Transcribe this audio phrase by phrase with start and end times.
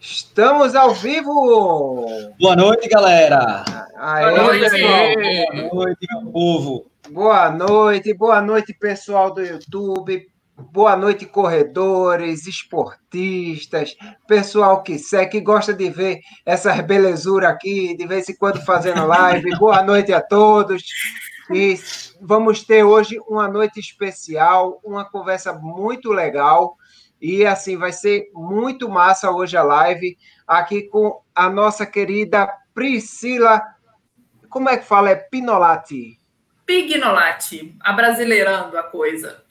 [0.00, 2.06] Estamos ao vivo!
[2.40, 3.62] Boa noite, galera!
[3.98, 4.70] Aê, Boa noite.
[4.70, 5.70] pessoal.
[5.70, 6.86] Boa noite, meu povo!
[7.10, 10.26] Boa noite, boa noite, pessoal do YouTube.
[10.56, 13.94] Boa noite, corredores, esportistas,
[14.26, 19.06] pessoal que segue, que gosta de ver essas belezuras aqui, de vez em quando fazendo
[19.06, 19.50] live.
[19.58, 20.82] Boa noite a todos.
[21.52, 21.78] E
[22.22, 26.74] vamos ter hoje uma noite especial, uma conversa muito legal.
[27.20, 30.16] E assim, vai ser muito massa hoje a live,
[30.46, 33.62] aqui com a nossa querida Priscila.
[34.48, 35.10] Como é que fala?
[35.10, 36.18] É Pinolati.
[36.66, 39.42] Pignolati, abrasileirando a coisa.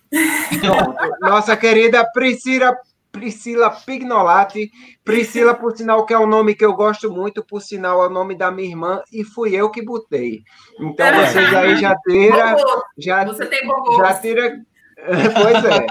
[0.60, 1.18] Pronto.
[1.20, 2.76] Nossa querida Priscila,
[3.12, 4.72] Priscila Pignolati.
[5.04, 8.10] Priscila, por sinal, que é um nome que eu gosto muito, por sinal, é o
[8.10, 10.44] nome da minha irmã, e fui eu que botei.
[10.80, 12.56] Então, vocês aí já tira.
[12.98, 14.02] Já, Você tem bom gosto.
[14.02, 14.62] já tira.
[15.34, 15.86] Pois é.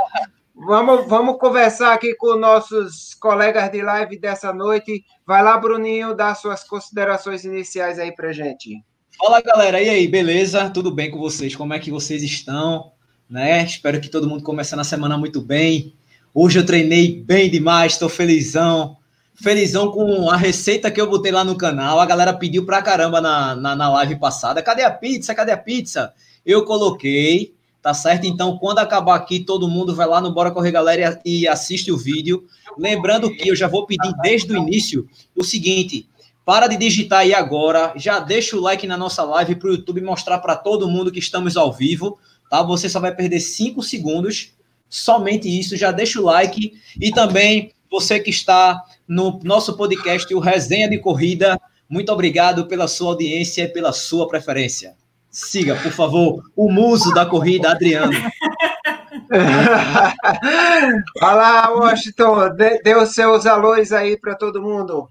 [0.60, 5.04] Vamos, vamos conversar aqui com nossos colegas de live dessa noite.
[5.24, 8.82] Vai lá, Bruninho, dar suas considerações iniciais aí pra gente.
[9.16, 9.80] Fala, galera!
[9.80, 10.68] E aí, beleza?
[10.70, 11.54] Tudo bem com vocês?
[11.54, 12.90] Como é que vocês estão?
[13.30, 13.62] Né?
[13.62, 15.94] Espero que todo mundo comece a semana muito bem.
[16.34, 18.96] Hoje eu treinei bem demais, estou felizão.
[19.40, 22.00] Felizão com a receita que eu botei lá no canal.
[22.00, 24.60] A galera pediu pra caramba na, na, na live passada.
[24.60, 25.34] Cadê a pizza?
[25.36, 26.12] Cadê a pizza?
[26.44, 27.54] Eu coloquei,
[27.88, 28.26] tá certo?
[28.26, 31.96] Então, quando acabar aqui, todo mundo vai lá no Bora Correr Galera e assiste o
[31.96, 32.44] vídeo.
[32.76, 36.06] Lembrando que eu já vou pedir desde o início o seguinte:
[36.44, 40.02] para de digitar aí agora, já deixa o like na nossa live para o YouTube
[40.02, 42.18] mostrar para todo mundo que estamos ao vivo,
[42.50, 42.62] tá?
[42.62, 44.52] Você só vai perder cinco segundos,
[44.86, 45.74] somente isso.
[45.74, 50.98] Já deixa o like e também você que está no nosso podcast, o Resenha de
[50.98, 54.94] Corrida, muito obrigado pela sua audiência e pela sua preferência.
[55.30, 58.12] Siga, por favor, o muso da corrida, Adriano.
[61.22, 62.54] Olá, Washington.
[62.54, 65.10] Dê, dê os seus alôs aí para todo mundo.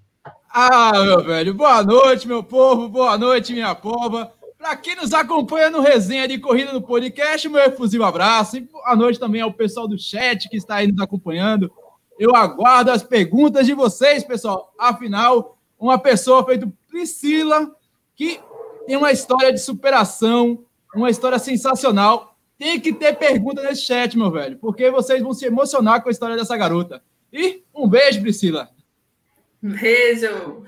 [0.51, 4.33] Ah, meu velho, boa noite, meu povo, boa noite, minha pova.
[4.57, 8.58] Para quem nos acompanha no Resenha de Corrida no podcast, meu efusivo abraço.
[8.58, 11.71] E boa noite também ao pessoal do chat que está aí nos acompanhando.
[12.17, 14.73] Eu aguardo as perguntas de vocês, pessoal.
[14.80, 17.69] Afinal, uma pessoa feita Priscila,
[18.15, 18.39] que
[18.87, 20.64] tem uma história de superação,
[20.95, 22.37] uma história sensacional.
[22.58, 26.11] Tem que ter pergunta nesse chat, meu velho, porque vocês vão se emocionar com a
[26.11, 27.03] história dessa garota.
[27.31, 28.70] E um beijo, Priscila.
[29.61, 30.64] Beijo.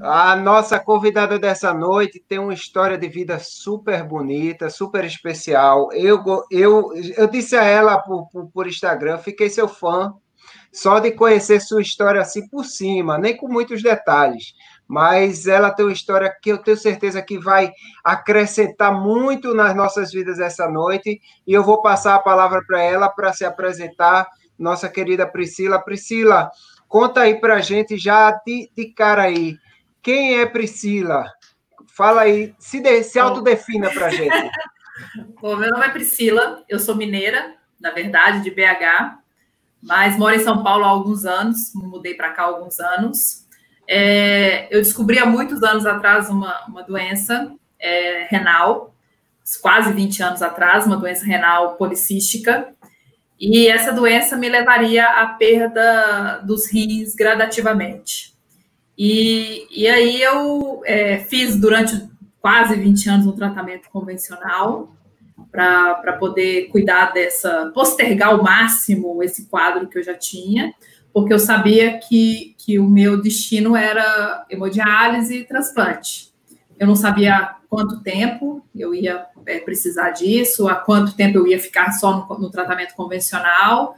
[0.00, 5.90] A nossa convidada dessa noite tem uma história de vida super bonita, super especial.
[5.92, 10.14] Eu, eu, eu disse a ela por, por, por Instagram, fiquei seu fã,
[10.72, 14.54] só de conhecer sua história assim por cima, nem com muitos detalhes.
[14.86, 17.72] Mas ela tem uma história que eu tenho certeza que vai
[18.04, 21.20] acrescentar muito nas nossas vidas essa noite.
[21.46, 24.26] E eu vou passar a palavra para ela para se apresentar,
[24.58, 25.82] nossa querida Priscila.
[25.82, 26.50] Priscila,
[26.88, 29.56] conta aí para a gente já de, de cara aí.
[30.02, 31.32] Quem é Priscila?
[31.86, 34.30] Fala aí, se, de, se autodefina para a gente.
[35.40, 39.18] Bom, meu nome é Priscila, eu sou mineira, na verdade, de BH,
[39.82, 43.41] mas moro em São Paulo há alguns anos, mudei para cá há alguns anos.
[43.88, 48.94] É, eu descobri há muitos anos atrás uma, uma doença é, renal,
[49.60, 52.72] quase 20 anos atrás, uma doença renal policística,
[53.38, 58.32] e essa doença me levaria à perda dos rins gradativamente.
[58.96, 62.08] E, e aí eu é, fiz durante
[62.40, 64.94] quase 20 anos um tratamento convencional
[65.50, 70.72] para poder cuidar dessa, postergar ao máximo esse quadro que eu já tinha,
[71.12, 76.32] porque eu sabia que, que o meu destino era hemodiálise e transplante.
[76.78, 81.58] Eu não sabia quanto tempo eu ia é, precisar disso, há quanto tempo eu ia
[81.58, 83.96] ficar só no, no tratamento convencional,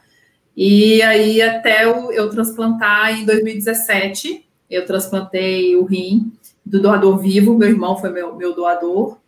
[0.56, 6.32] e aí até eu, eu transplantar em 2017, eu transplantei o rim
[6.64, 9.18] do doador vivo, meu irmão foi meu, meu doador,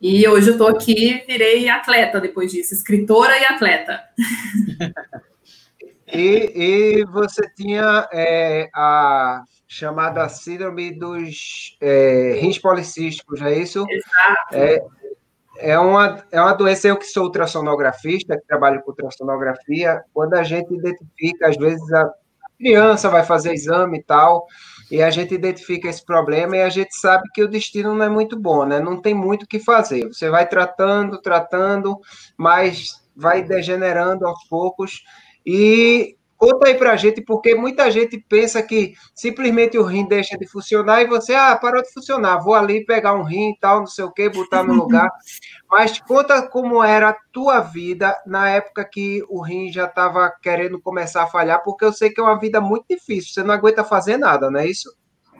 [0.00, 4.00] e hoje eu estou aqui, virei atleta depois disso, escritora e atleta.
[6.12, 13.84] E, e você tinha é, a chamada síndrome dos é, rins policísticos, é isso?
[13.88, 14.54] Exato.
[14.54, 14.82] É,
[15.58, 20.42] é, uma, é uma doença, eu que sou ultrassonografista, que trabalho com ultrassonografia, quando a
[20.42, 22.10] gente identifica, às vezes a
[22.58, 24.46] criança vai fazer exame e tal,
[24.90, 28.08] e a gente identifica esse problema e a gente sabe que o destino não é
[28.08, 28.80] muito bom, né?
[28.80, 30.06] Não tem muito o que fazer.
[30.08, 31.98] Você vai tratando, tratando,
[32.36, 35.02] mas vai degenerando aos poucos.
[35.50, 40.46] E Conta aí pra gente, porque muita gente pensa que simplesmente o rim deixa de
[40.46, 43.88] funcionar e você, ah, parou de funcionar, vou ali pegar um rim e tal, não
[43.88, 45.10] sei o quê, botar no lugar.
[45.68, 50.80] Mas conta como era a tua vida na época que o rim já estava querendo
[50.80, 53.82] começar a falhar, porque eu sei que é uma vida muito difícil, você não aguenta
[53.82, 54.94] fazer nada, não é isso?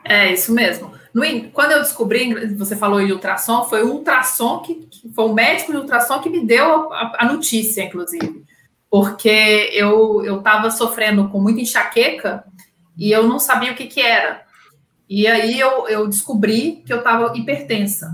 [0.04, 0.92] É, isso mesmo.
[1.14, 1.22] No,
[1.52, 5.70] quando eu descobri, você falou em ultrassom, foi o ultrassom que, que foi o médico
[5.70, 8.47] de ultrassom que me deu a, a notícia, inclusive
[8.90, 12.44] porque eu estava sofrendo com muita enxaqueca
[12.96, 14.42] e eu não sabia o que, que era.
[15.08, 18.10] E aí eu, eu descobri que eu estava hipertensa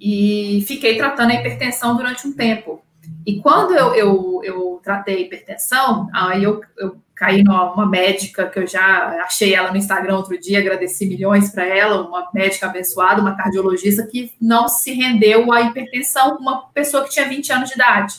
[0.00, 2.82] e fiquei tratando a hipertensão durante um tempo.
[3.26, 8.58] E quando eu, eu, eu tratei a hipertensão, aí eu, eu caí numa médica que
[8.58, 13.20] eu já achei ela no Instagram outro dia, agradeci milhões para ela, uma médica abençoada,
[13.20, 17.74] uma cardiologista que não se rendeu à hipertensão, uma pessoa que tinha 20 anos de
[17.76, 18.14] idade.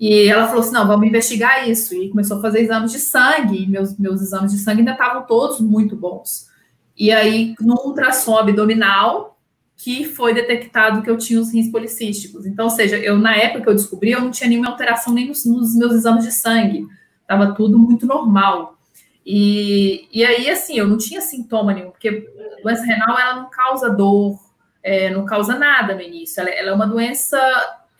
[0.00, 1.94] E ela falou assim: não, vamos investigar isso.
[1.94, 5.26] E começou a fazer exames de sangue, e meus, meus exames de sangue ainda estavam
[5.26, 6.48] todos muito bons.
[6.96, 9.38] E aí, no ultrassom abdominal,
[9.76, 12.46] que foi detectado que eu tinha os rins policísticos.
[12.46, 15.28] Então, ou seja, eu na época que eu descobri, eu não tinha nenhuma alteração nem
[15.28, 16.86] nos, nos meus exames de sangue.
[17.20, 18.78] Estava tudo muito normal.
[19.24, 22.26] E, e aí, assim, eu não tinha sintoma nenhum, porque
[22.62, 24.38] doença renal, ela não causa dor,
[24.82, 26.40] é, não causa nada no início.
[26.40, 27.38] Ela, ela é uma doença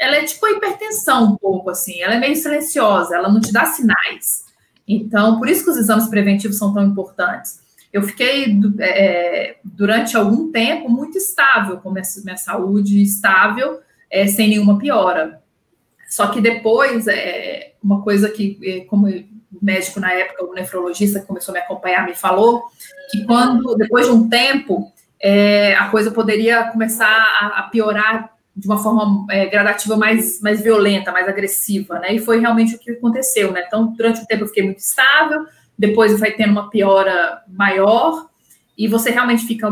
[0.00, 3.52] ela é tipo a hipertensão um pouco, assim, ela é meio silenciosa, ela não te
[3.52, 4.47] dá sinais.
[4.88, 7.61] Então, por isso que os exames preventivos são tão importantes.
[7.93, 13.81] Eu fiquei, é, durante algum tempo, muito estável com minha, minha saúde, estável,
[14.11, 15.43] é, sem nenhuma piora.
[16.08, 19.25] Só que depois, é, uma coisa que, é, como o
[19.61, 22.62] médico na época, o nefrologista que começou a me acompanhar, me falou,
[23.11, 24.91] que quando, depois de um tempo,
[25.23, 30.61] é, a coisa poderia começar a, a piorar de uma forma é, gradativa mais, mais
[30.61, 32.14] violenta, mais agressiva, né?
[32.14, 33.64] E foi realmente o que aconteceu, né?
[33.67, 35.47] Então, durante o tempo eu fiquei muito estável,
[35.79, 38.29] depois vai tendo uma piora maior,
[38.76, 39.70] e você realmente fica.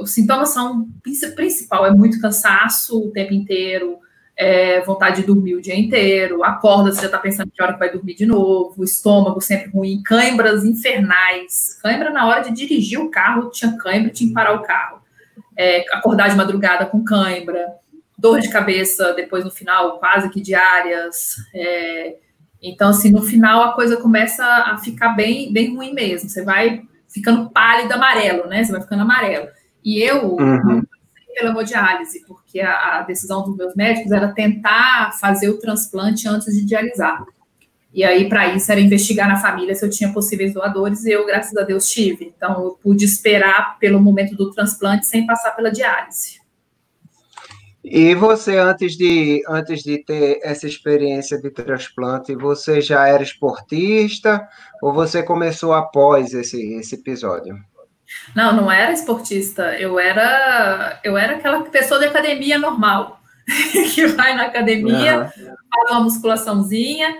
[0.00, 0.88] Os sintomas são.
[1.34, 3.98] Principal é muito cansaço o tempo inteiro,
[4.36, 7.80] é, vontade de dormir o dia inteiro, acorda, você já está pensando que hora que
[7.80, 11.76] vai dormir de novo, estômago sempre ruim, cãibras infernais.
[11.82, 15.02] Cãibra na hora de dirigir o carro, tinha cãibra, tinha que parar o carro.
[15.56, 17.66] É, acordar de madrugada com cãibra
[18.18, 21.36] dor de cabeça depois no final, quase que diárias.
[21.54, 22.16] É,
[22.60, 26.28] então, assim, no final a coisa começa a ficar bem, bem ruim mesmo.
[26.28, 28.64] Você vai ficando pálido amarelo, né?
[28.64, 29.48] Você vai ficando amarelo.
[29.84, 30.82] E eu uhum.
[31.34, 36.52] pela hemodiálise, porque a, a, decisão dos meus médicos era tentar fazer o transplante antes
[36.54, 37.24] de dialisar.
[37.94, 41.24] E aí, para isso, era investigar na família se eu tinha possíveis doadores, e eu,
[41.24, 42.32] graças a Deus, tive.
[42.36, 46.37] Então, eu pude esperar pelo momento do transplante sem passar pela diálise.
[47.90, 54.46] E você, antes de, antes de ter essa experiência de transplante, você já era esportista
[54.82, 57.58] ou você começou após esse, esse episódio?
[58.34, 59.74] Não, não era esportista.
[59.78, 63.20] Eu era, eu era aquela pessoa de academia normal,
[63.94, 65.44] que vai na academia, uhum.
[65.70, 67.14] faz uma musculaçãozinha,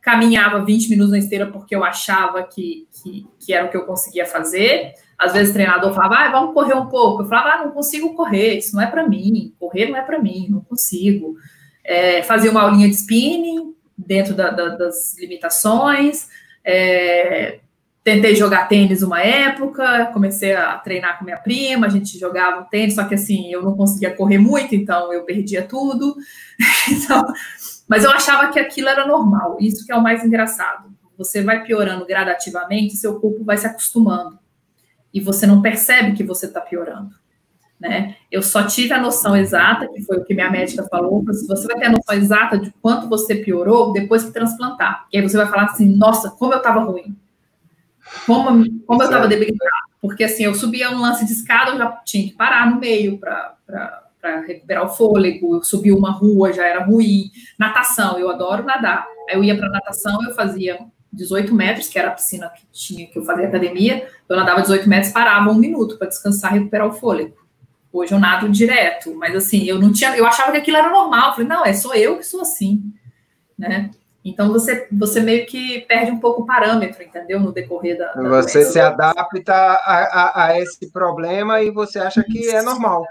[0.00, 3.86] caminhava 20 minutos na esteira porque eu achava que, que, que era o que eu
[3.86, 4.92] conseguia fazer.
[5.18, 7.22] Às vezes o treinador falava, ah, vamos correr um pouco.
[7.22, 10.20] Eu falava, ah, não consigo correr, isso não é para mim, correr não é para
[10.20, 11.36] mim, não consigo.
[11.84, 16.28] É, fazia uma aulinha de spinning dentro da, da, das limitações.
[16.64, 17.60] É,
[18.02, 22.94] tentei jogar tênis uma época, comecei a treinar com minha prima, a gente jogava tênis,
[22.94, 26.16] só que assim, eu não conseguia correr muito, então eu perdia tudo.
[26.90, 27.24] então,
[27.88, 30.92] mas eu achava que aquilo era normal, isso que é o mais engraçado.
[31.16, 34.43] Você vai piorando gradativamente, seu corpo vai se acostumando
[35.14, 37.14] e você não percebe que você está piorando.
[37.80, 38.16] Né?
[38.30, 41.78] Eu só tive a noção exata, que foi o que minha médica falou, você vai
[41.78, 45.06] ter a noção exata de quanto você piorou depois que transplantar.
[45.12, 47.16] E aí você vai falar assim, nossa, como eu estava ruim.
[48.26, 49.70] Como, como eu estava debilitada.
[50.00, 53.18] Porque assim, eu subia um lance de escada, eu já tinha que parar no meio
[53.18, 53.56] para
[54.46, 57.30] recuperar o fôlego, eu subi uma rua, já era ruim.
[57.58, 59.06] Natação, eu adoro nadar.
[59.28, 60.78] Aí eu ia para natação, eu fazia
[61.14, 64.88] 18 metros, que era a piscina que tinha que eu fazia academia, eu nadava 18
[64.88, 67.36] metros, parava um minuto para descansar e recuperar o fôlego.
[67.92, 71.28] Hoje eu nado direto, mas assim, eu não tinha, eu achava que aquilo era normal.
[71.28, 72.82] Eu falei, não, é só eu que sou assim,
[73.56, 73.90] né?
[74.24, 77.38] Então você, você meio que perde um pouco o parâmetro, entendeu?
[77.38, 78.14] No decorrer da.
[78.14, 78.72] da você doença.
[78.72, 83.06] se adapta a, a, a, esse problema e você acha que é normal.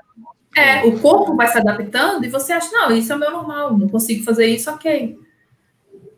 [0.57, 3.77] É, o corpo vai se adaptando e você acha, não, isso é o meu normal,
[3.77, 5.17] não consigo fazer isso, ok.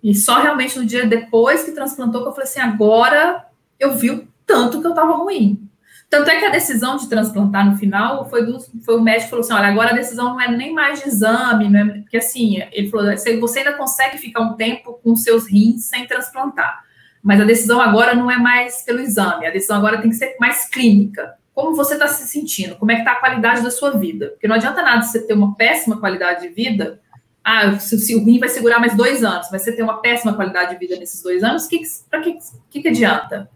[0.05, 3.43] E só realmente no dia depois que transplantou que eu falei assim, agora
[3.79, 5.67] eu vi o tanto que eu estava ruim.
[6.11, 9.43] Tanto é que a decisão de transplantar no final foi do foi o médico falou
[9.43, 12.61] assim, olha, agora a decisão não é nem mais de exame, não é, porque assim,
[12.71, 13.07] ele falou,
[13.39, 16.83] você ainda consegue ficar um tempo com seus rins sem transplantar.
[17.23, 20.35] mas a decisão agora não é mais pelo exame, a decisão agora tem que ser
[20.39, 21.33] mais clínica.
[21.51, 22.75] Como você está se sentindo?
[22.75, 24.27] Como é que está a qualidade da sua vida?
[24.27, 26.99] Porque não adianta nada você ter uma péssima qualidade de vida.
[27.47, 30.33] Ah, se, se o rim vai segurar mais dois anos, mas você ter uma péssima
[30.33, 32.39] qualidade de vida nesses dois anos, que, para que,
[32.71, 33.47] que, que adianta?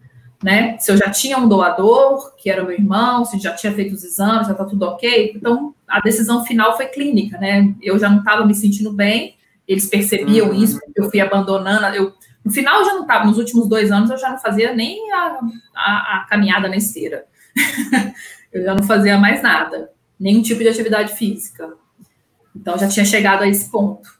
[0.44, 0.78] Né?
[0.78, 3.96] Se eu já tinha um doador, que era o meu irmão, se já tinha feito
[3.96, 5.34] os exames, já está tudo ok.
[5.36, 7.74] Então, a decisão final foi clínica, né?
[7.82, 9.36] Eu já não estava me sentindo bem,
[9.68, 10.54] eles percebiam uhum.
[10.54, 11.96] isso, eu fui abandonando.
[11.96, 12.14] Eu,
[12.46, 15.12] no final, eu já não estava, nos últimos dois anos, eu já não fazia nem
[15.12, 15.40] a,
[15.76, 17.26] a, a caminhada na esteira.
[18.54, 21.74] eu já não fazia mais nada, nenhum tipo de atividade física.
[22.56, 24.20] Então, já tinha chegado a esse ponto.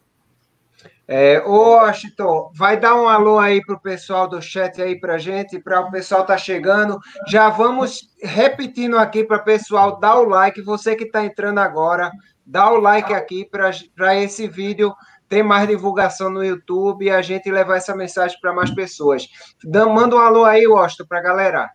[1.12, 5.18] É, ô, Washington, vai dar um alô aí para o pessoal do chat aí para
[5.18, 7.00] gente, para o pessoal tá chegando.
[7.28, 10.62] Já vamos repetindo aqui para o pessoal dar o like.
[10.62, 12.12] Você que está entrando agora,
[12.46, 14.94] dá o like aqui para esse vídeo
[15.28, 19.28] ter mais divulgação no YouTube e a gente levar essa mensagem para mais pessoas.
[19.66, 21.70] Manda um alô aí, Washington, para a galera.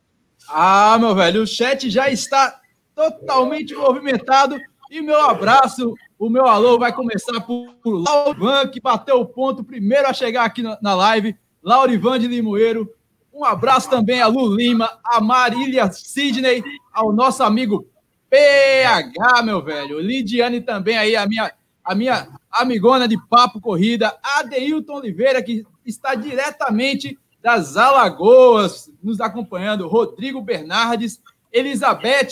[0.48, 2.60] Ah, meu velho, o chat já está
[2.94, 4.56] totalmente movimentado.
[4.94, 10.06] E meu abraço o meu alô vai começar por Laurivan, que bateu o ponto primeiro
[10.06, 11.36] a chegar aqui na live.
[11.60, 12.88] Laurivan de Limoeiro.
[13.32, 17.88] Um abraço também a Lu Lima, a Marília Sidney, ao nosso amigo
[18.30, 19.98] PH, meu velho.
[19.98, 24.16] Lidiane também aí, a minha, a minha amigona de Papo Corrida.
[24.22, 29.88] Adeilton Oliveira, que está diretamente das Alagoas, nos acompanhando.
[29.88, 31.20] Rodrigo Bernardes,
[31.52, 32.28] Elizabeth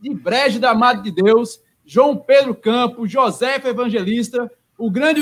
[0.00, 1.60] de Brejo da Madre de Deus.
[1.92, 5.20] João Pedro Campos, José Evangelista, o grande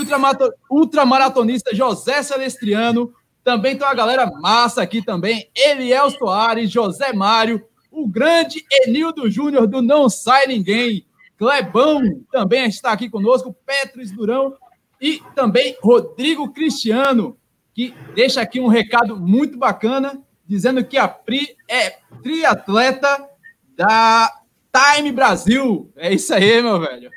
[0.71, 3.13] ultramaratonista José Celestriano,
[3.43, 7.61] também tem uma galera massa aqui também, Eliel Soares, José Mário,
[7.91, 11.05] o grande Enildo Júnior do Não Sai Ninguém,
[11.37, 14.55] Clebão também está aqui conosco, Petros Durão
[15.01, 17.37] e também Rodrigo Cristiano,
[17.75, 23.29] que deixa aqui um recado muito bacana, dizendo que a Pri é triatleta
[23.77, 24.40] da
[24.73, 25.93] Time Brasil.
[25.97, 27.11] É isso aí, meu velho.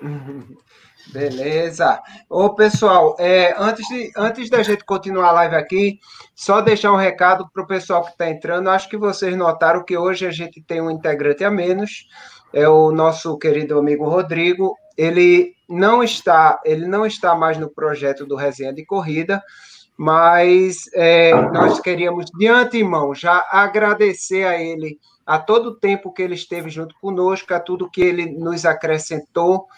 [1.12, 2.00] Beleza.
[2.28, 5.98] Ô, pessoal, é, antes, de, antes da gente continuar a live aqui,
[6.34, 8.70] só deixar um recado para o pessoal que está entrando.
[8.70, 12.06] Acho que vocês notaram que hoje a gente tem um integrante a menos.
[12.52, 14.76] É o nosso querido amigo Rodrigo.
[14.96, 19.42] Ele não está, ele não está mais no projeto do Resenha de Corrida,
[19.96, 24.98] mas é, nós queríamos, de antemão, já agradecer a ele
[25.30, 29.68] a todo o tempo que ele esteve junto conosco, a tudo que ele nos acrescentou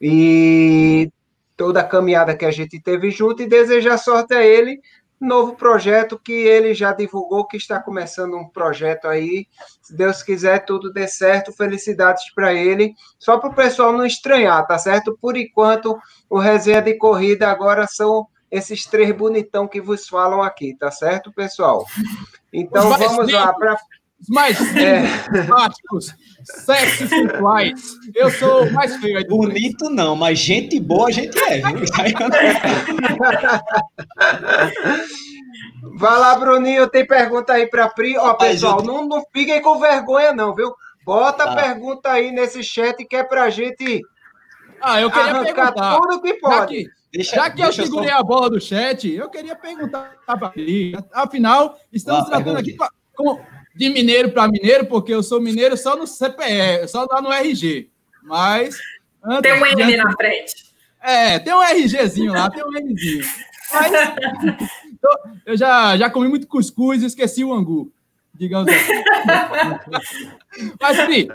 [0.00, 1.12] e
[1.54, 4.80] toda a caminhada que a gente teve junto e desejar sorte a ele
[5.20, 9.46] novo projeto que ele já divulgou que está começando um projeto aí.
[9.82, 11.52] Se Deus quiser, tudo dê certo.
[11.52, 12.94] Felicidades para ele.
[13.18, 15.16] Só para o pessoal não estranhar, tá certo?
[15.20, 15.96] Por enquanto,
[16.28, 21.32] o resenha de corrida agora são esses três bonitão que vos falam aqui, tá certo,
[21.32, 21.84] pessoal?
[22.52, 23.76] Então vamos lá para
[24.22, 25.02] os mais é.
[25.24, 26.14] simpáticos,
[26.44, 27.96] sexy sensuais.
[28.14, 29.18] Eu sou o mais feio.
[29.18, 31.82] Aí Bonito não, mas gente boa a gente é, viu?
[35.98, 38.16] Vai lá, Bruninho, tem pergunta aí para Pri.
[38.16, 40.72] Ó, pessoal, não, não fiquem com vergonha não, viu?
[41.04, 41.56] Bota a ah.
[41.56, 44.02] pergunta aí nesse chat que é pra gente
[44.82, 46.56] ah, eu queria arrancar perguntar, tudo que pode.
[46.56, 48.18] Já que, deixa, já que eu segurei só...
[48.18, 50.92] a bola do chat, eu queria perguntar para Pri.
[51.12, 52.76] Afinal, estamos ah, tratando aqui
[53.14, 53.40] com
[53.74, 57.90] de mineiro para mineiro, porque eu sou mineiro só no CPE, só lá no RG.
[58.22, 58.76] Mas.
[59.42, 60.72] Tem um M na frente.
[61.00, 63.24] É, tem um RGzinho lá, tem um Mzinho.
[63.72, 63.92] Mas,
[65.46, 67.92] eu já, já comi muito cuscuz e esqueci o angu,
[68.32, 68.92] digamos assim.
[70.80, 71.28] Mas, Pri,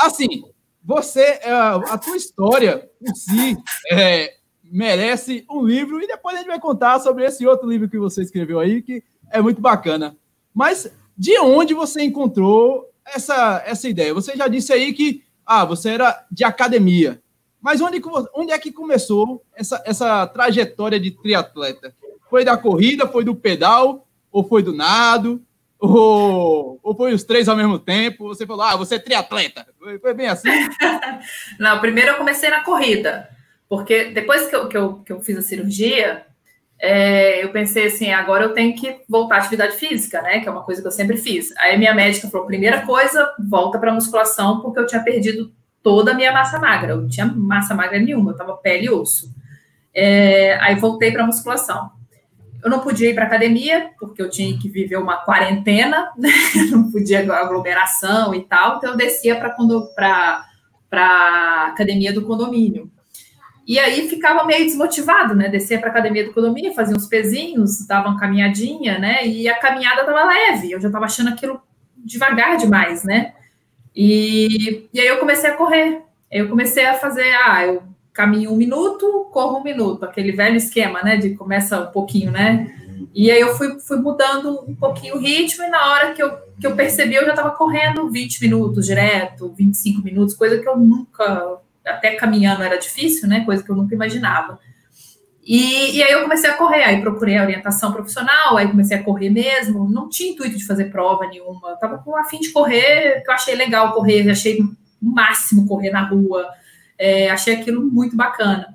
[0.00, 0.42] assim,
[0.82, 3.56] você, é, a tua história em si
[3.92, 7.98] é, merece um livro e depois a gente vai contar sobre esse outro livro que
[7.98, 10.16] você escreveu aí, que é muito bacana.
[10.52, 14.12] Mas de onde você encontrou essa, essa ideia?
[14.12, 17.20] Você já disse aí que ah, você era de academia.
[17.60, 18.00] Mas onde,
[18.34, 21.94] onde é que começou essa, essa trajetória de triatleta?
[22.28, 25.42] Foi da corrida, foi do pedal, ou foi do nado,
[25.78, 28.28] ou, ou foi os três ao mesmo tempo?
[28.28, 29.66] Você falou, ah, você é triatleta.
[29.78, 30.48] Foi, foi bem assim?
[31.58, 33.28] Não, primeiro eu comecei na corrida,
[33.68, 36.26] porque depois que eu, que eu, que eu fiz a cirurgia,
[36.78, 40.40] é, eu pensei assim, agora eu tenho que voltar à atividade física, né?
[40.40, 41.56] Que é uma coisa que eu sempre fiz.
[41.56, 45.52] Aí minha médica falou: primeira coisa, volta para musculação, porque eu tinha perdido
[45.82, 46.92] toda a minha massa magra.
[46.92, 49.34] Eu não tinha massa magra nenhuma, eu tava pele e osso.
[49.94, 51.90] É, aí voltei para musculação.
[52.62, 56.30] Eu não podia ir para academia, porque eu tinha que viver uma quarentena, né?
[56.70, 60.44] não podia aglomeração e tal, então eu descia para
[60.92, 62.90] a academia do condomínio.
[63.66, 65.48] E aí ficava meio desmotivado, né?
[65.48, 69.26] Descia para a academia do condomínio, fazia uns pezinhos, dava uma caminhadinha, né?
[69.26, 71.60] E a caminhada estava leve, eu já estava achando aquilo
[71.96, 73.34] devagar demais, né?
[73.94, 76.02] E, e aí eu comecei a correr.
[76.30, 77.82] Eu comecei a fazer, ah, eu
[78.12, 81.16] caminho um minuto, corro um minuto, aquele velho esquema, né?
[81.16, 82.72] De começa um pouquinho, né?
[83.12, 86.30] E aí eu fui, fui mudando um pouquinho o ritmo, e na hora que eu,
[86.60, 90.76] que eu percebi, eu já estava correndo 20 minutos direto, 25 minutos, coisa que eu
[90.76, 93.44] nunca, até caminhando era difícil, né?
[93.44, 94.58] Coisa que eu nunca imaginava.
[95.46, 99.02] E, e, aí eu comecei a correr, aí procurei a orientação profissional, aí comecei a
[99.04, 102.50] correr mesmo, não tinha intuito de fazer prova nenhuma, eu tava com a fim de
[102.50, 106.48] correr, que eu achei legal correr, achei o máximo correr na rua,
[106.98, 108.74] é, achei aquilo muito bacana.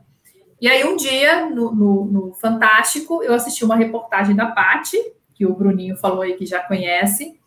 [0.61, 4.97] E aí um dia, no, no, no Fantástico, eu assisti uma reportagem da Pati,
[5.33, 7.37] que o Bruninho falou aí que já conhece,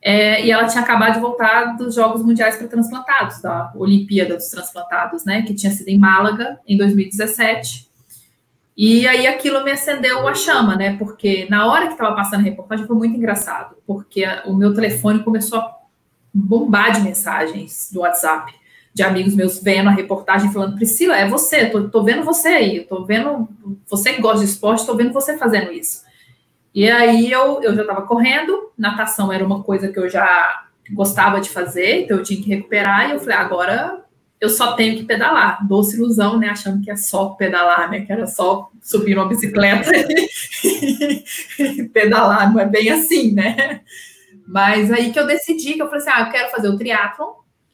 [0.00, 4.48] é, e ela tinha acabado de voltar dos Jogos Mundiais para Transplantados, da Olimpíada dos
[4.48, 7.88] Transplantados, né, que tinha sido em Málaga, em 2017,
[8.80, 10.96] e aí aquilo me acendeu a chama, né?
[10.96, 15.24] Porque na hora que estava passando a reportagem foi muito engraçado, porque o meu telefone
[15.24, 15.74] começou a
[16.32, 18.54] bombar de mensagens do WhatsApp
[18.94, 22.80] de amigos meus vendo a reportagem falando, Priscila, é você, tô, tô vendo você aí,
[22.84, 23.48] tô vendo
[23.88, 26.02] você que gosta de esporte, tô vendo você fazendo isso.
[26.74, 31.40] E aí eu, eu já estava correndo, natação era uma coisa que eu já gostava
[31.40, 34.04] de fazer, então eu tinha que recuperar, e eu falei, agora
[34.40, 35.66] eu só tenho que pedalar.
[35.66, 36.48] Doce ilusão, né?
[36.48, 38.02] Achando que é só pedalar, né?
[38.02, 39.90] Que era só subir uma bicicleta
[41.58, 42.52] e pedalar.
[42.52, 43.80] Não é bem assim, né?
[44.46, 47.32] Mas aí que eu decidi que eu falei assim: ah, eu quero fazer o triatlon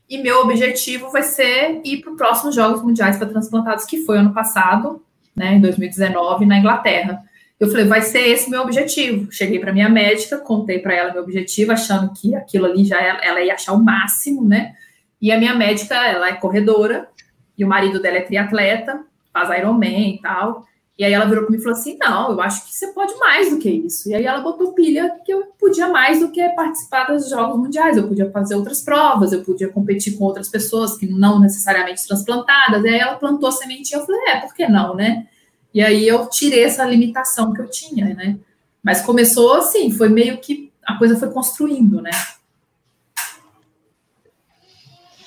[0.09, 4.19] e meu objetivo vai ser ir para os próximos Jogos Mundiais para Transplantados, que foi
[4.19, 5.03] ano passado,
[5.37, 5.55] né?
[5.55, 7.23] Em 2019, na Inglaterra.
[7.59, 9.31] Eu falei, vai ser esse meu objetivo.
[9.31, 13.41] Cheguei para minha médica, contei para ela meu objetivo, achando que aquilo ali já ela
[13.41, 14.75] ia achar o máximo, né?
[15.21, 17.09] E a minha médica, ela é corredora,
[17.57, 19.01] e o marido dela é triatleta,
[19.33, 20.67] faz Ironman e tal.
[20.97, 23.17] E aí ela virou para mim e falou assim: não, eu acho que você pode
[23.19, 24.09] mais do que isso.
[24.09, 27.97] E aí ela botou pilha que eu podia mais do que participar dos Jogos Mundiais,
[27.97, 32.85] eu podia fazer outras provas, eu podia competir com outras pessoas que não necessariamente transplantadas.
[32.85, 35.27] E aí ela plantou a sementinha, eu falei, é, por que não, né?
[35.75, 38.39] E aí eu tirei essa limitação que eu tinha, né?
[38.81, 42.13] Mas começou assim, foi meio que a coisa foi construindo, né?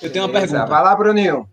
[0.02, 0.54] Eu tenho uma Beleza.
[0.54, 0.72] pergunta.
[0.72, 1.50] Vai lá, Bruninho.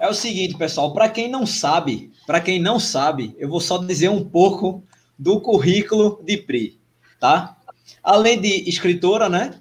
[0.00, 3.78] É o seguinte, pessoal, para quem não sabe, para quem não sabe, eu vou só
[3.78, 4.82] dizer um pouco
[5.16, 6.80] do currículo de Pri,
[7.20, 7.56] tá?
[8.02, 9.60] Além de escritora, né?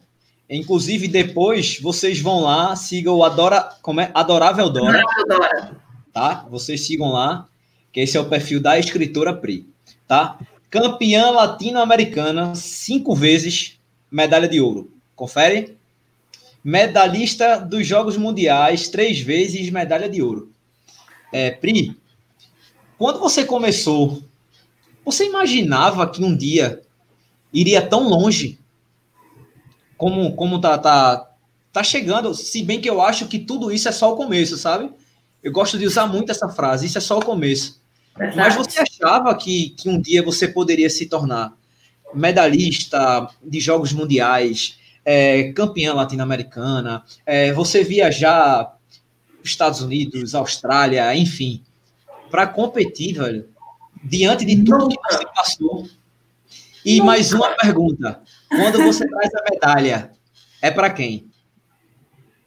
[0.49, 4.09] Inclusive, depois vocês vão lá, sigam o Adora, como é?
[4.13, 5.03] Adorável Dora.
[5.27, 5.81] Dora.
[6.11, 6.45] Tá?
[6.49, 7.47] Vocês sigam lá,
[7.91, 9.67] que esse é o perfil da escritora Pri,
[10.07, 10.39] tá?
[10.69, 14.91] Campeã latino-americana, cinco vezes, medalha de ouro.
[15.15, 15.77] Confere?
[16.63, 20.51] medalhista dos Jogos Mundiais, três vezes medalha de ouro.
[21.31, 21.97] É, Pri,
[22.97, 24.23] quando você começou,
[25.03, 26.81] você imaginava que um dia
[27.51, 28.59] iria tão longe
[29.97, 31.29] como, como tá, tá,
[31.71, 32.33] tá chegando?
[32.33, 34.91] Se bem que eu acho que tudo isso é só o começo, sabe?
[35.43, 37.80] Eu gosto de usar muito essa frase, isso é só o começo.
[38.35, 41.53] Mas você achava que, que um dia você poderia se tornar
[42.13, 48.77] medalhista de Jogos Mundiais, é, campeã latino-americana, é, você viajar
[49.43, 51.63] Estados Unidos, Austrália, enfim,
[52.29, 53.49] para competir, velho,
[54.03, 54.95] diante de tudo Nunca.
[54.95, 55.87] que você passou.
[56.85, 57.05] E Nunca.
[57.05, 60.11] mais uma pergunta: quando você traz a medalha,
[60.61, 61.27] é para quem?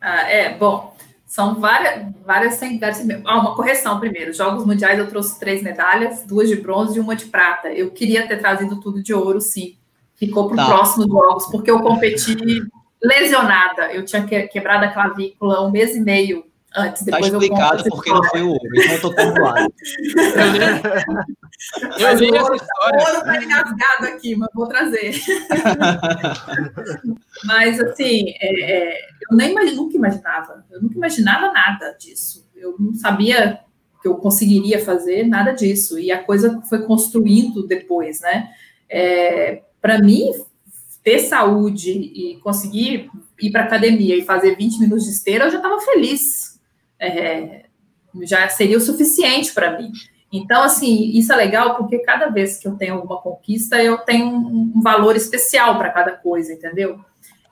[0.00, 0.93] Ah, é, bom,
[1.34, 2.60] são várias, várias
[3.24, 4.32] Ah, uma correção primeiro.
[4.32, 7.72] Jogos Mundiais eu trouxe três medalhas, duas de bronze e uma de prata.
[7.72, 9.76] Eu queria ter trazido tudo de ouro, sim.
[10.14, 10.66] Ficou para o tá.
[10.66, 12.36] próximo jogos, porque eu competi
[13.02, 13.92] lesionada.
[13.92, 17.04] Eu tinha quebrado a clavícula um mês e meio antes.
[17.04, 19.72] Tá Depois tá explicado porque não foi o ouro, então eu tô perdoado.
[21.98, 22.98] eu li essa história.
[22.98, 25.14] O ouro tá engasgado aqui, mas vou trazer.
[27.44, 28.98] mas, assim, é, é,
[29.30, 30.64] eu nem nunca imaginava.
[30.70, 32.46] Eu nunca imaginava nada disso.
[32.56, 33.60] Eu não sabia
[34.02, 35.98] que eu conseguiria fazer nada disso.
[35.98, 38.50] E a coisa foi construindo depois, né?
[38.88, 40.30] É, para mim,
[41.02, 43.10] ter saúde e conseguir
[43.40, 46.43] ir para academia e fazer 20 minutos de esteira, eu já estava feliz.
[47.06, 47.64] É,
[48.22, 49.92] já seria o suficiente para mim.
[50.32, 54.26] Então, assim, isso é legal porque cada vez que eu tenho alguma conquista, eu tenho
[54.26, 56.98] um, um valor especial para cada coisa, entendeu?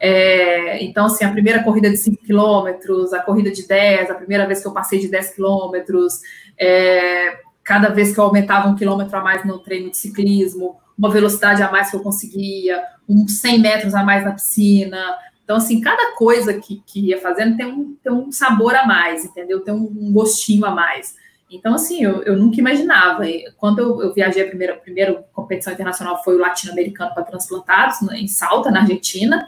[0.01, 4.47] É, então, assim, a primeira corrida de 5 quilômetros, a corrida de 10, a primeira
[4.49, 6.21] vez que eu passei de 10 quilômetros,
[6.59, 11.09] é, cada vez que eu aumentava um quilômetro a mais no treino de ciclismo, uma
[11.09, 15.17] velocidade a mais que eu conseguia, uns 100 metros a mais na piscina.
[15.45, 19.25] Então, assim, cada coisa que, que ia fazendo tem um, tem um sabor a mais,
[19.25, 19.61] entendeu?
[19.61, 21.15] Tem um, gostinho a mais.
[21.51, 23.25] Então, assim, eu, eu nunca imaginava.
[23.59, 28.01] Quando eu, eu viajei, a primeira, a primeira competição internacional foi o latino-americano para transplantados,
[28.03, 29.47] né, em Salta, na Argentina.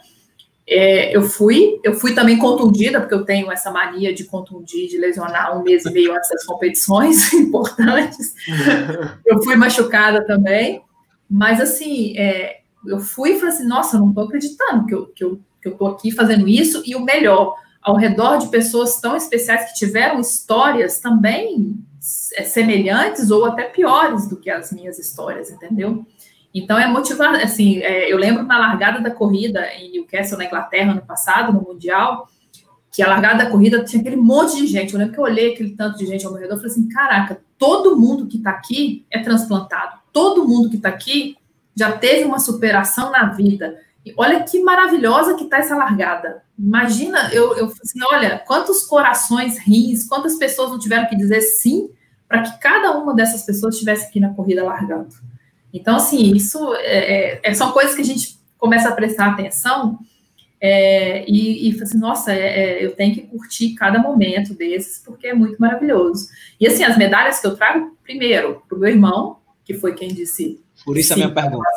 [0.66, 4.96] É, eu fui, eu fui também contundida, porque eu tenho essa mania de contundir, de
[4.96, 8.34] lesionar um mês e meio antes das competições importantes.
[9.24, 10.82] Eu fui machucada também,
[11.28, 15.06] mas assim, é, eu fui e falei assim, nossa, eu não estou acreditando que eu,
[15.06, 19.00] que, eu, que eu tô aqui fazendo isso, e o melhor, ao redor de pessoas
[19.00, 21.74] tão especiais que tiveram histórias também
[22.36, 26.06] é, semelhantes ou até piores do que as minhas histórias, entendeu?
[26.54, 30.94] Então é motivar, assim, é, eu lembro na largada da corrida em Newcastle, na Inglaterra,
[30.94, 32.28] no passado, no Mundial,
[32.92, 34.92] que a largada da corrida tinha aquele monte de gente.
[34.92, 36.88] Eu lembro que eu olhei aquele tanto de gente ao meu redor e falei assim:
[36.88, 41.36] caraca, todo mundo que está aqui é transplantado, todo mundo que está aqui
[41.74, 43.80] já teve uma superação na vida.
[44.16, 46.42] Olha que maravilhosa que está essa largada.
[46.58, 51.90] Imagina, eu, eu assim, olha, quantos corações rins, quantas pessoas não tiveram que dizer sim
[52.28, 55.14] para que cada uma dessas pessoas estivesse aqui na corrida largando.
[55.72, 59.98] Então, assim, isso é, é, é, são coisas que a gente começa a prestar atenção
[60.66, 65.26] é, e, e assim, nossa, é, é, eu tenho que curtir cada momento desses, porque
[65.26, 66.28] é muito maravilhoso.
[66.58, 70.08] E assim, as medalhas que eu trago, primeiro, para o meu irmão, que foi quem
[70.08, 70.63] disse.
[70.84, 71.68] Por isso sim, a minha pergunta.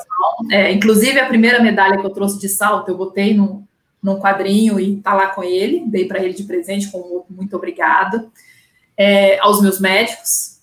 [0.52, 3.63] É, inclusive, a primeira medalha que eu trouxe de salto, eu botei num,
[4.02, 8.32] num quadrinho e tá lá com ele, dei para ele de presente com muito obrigado.
[8.98, 10.58] É, aos meus médicos,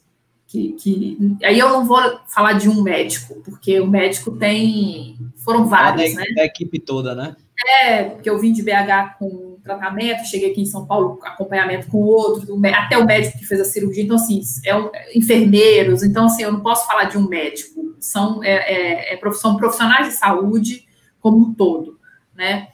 [0.54, 5.66] que, que, aí eu não vou falar de um médico, porque o médico tem foram
[5.66, 6.26] vários, da, né?
[6.34, 7.36] Da equipe toda, né?
[7.82, 11.98] É, porque eu vim de BH com tratamento, cheguei aqui em São Paulo acompanhamento com
[11.98, 16.42] outro, até o médico que fez a cirurgia, então assim, é um, enfermeiros, então assim,
[16.42, 20.86] eu não posso falar de um médico, são é, é, é profissão, profissionais de saúde
[21.20, 21.98] como um todo,
[22.34, 22.68] né?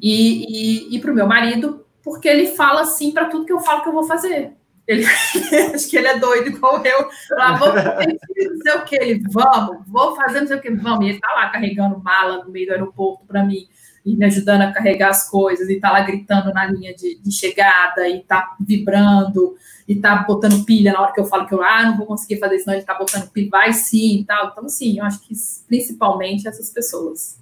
[0.00, 3.60] E, e, e para o meu marido, porque ele fala assim para tudo que eu
[3.60, 4.52] falo que eu vou fazer.
[4.86, 5.04] Ele,
[5.74, 7.08] acho que ele é doido igual eu.
[7.30, 11.04] Lá, vamos não sei o que, ele, vamos, vou fazer não sei o que, vamos.
[11.04, 13.68] E ele tá lá carregando mala no meio do aeroporto para mim,
[14.06, 17.32] e me ajudando a carregar as coisas, e tá lá gritando na linha de, de,
[17.32, 21.62] chegada, e tá vibrando, e tá botando pilha na hora que eu falo que eu
[21.62, 24.50] ah, não vou conseguir fazer isso, não, ele tá botando pilha, vai sim e tal.
[24.52, 25.34] Então, assim, eu acho que
[25.66, 27.40] principalmente essas pessoas.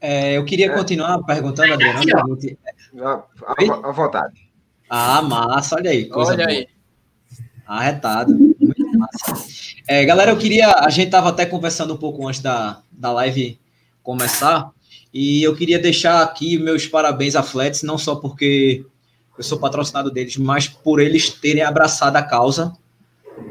[0.00, 2.00] É, eu queria continuar perguntando, Adriana.
[3.84, 4.48] À vontade.
[4.88, 6.08] Ah, massa, olha aí.
[6.10, 6.48] olha boa.
[6.48, 6.68] aí.
[7.66, 8.32] Arretado.
[8.32, 9.34] Muito massa.
[9.86, 10.72] É, galera, eu queria.
[10.72, 13.60] A gente estava até conversando um pouco antes da, da live
[14.02, 14.70] começar.
[15.12, 18.84] E eu queria deixar aqui meus parabéns a Flats, não só porque
[19.36, 22.72] eu sou patrocinado deles, mas por eles terem abraçado a causa.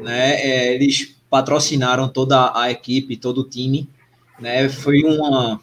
[0.02, 0.34] Né?
[0.40, 3.88] É, eles patrocinaram toda a equipe, todo o time.
[4.38, 4.68] Né?
[4.68, 5.60] Foi uma,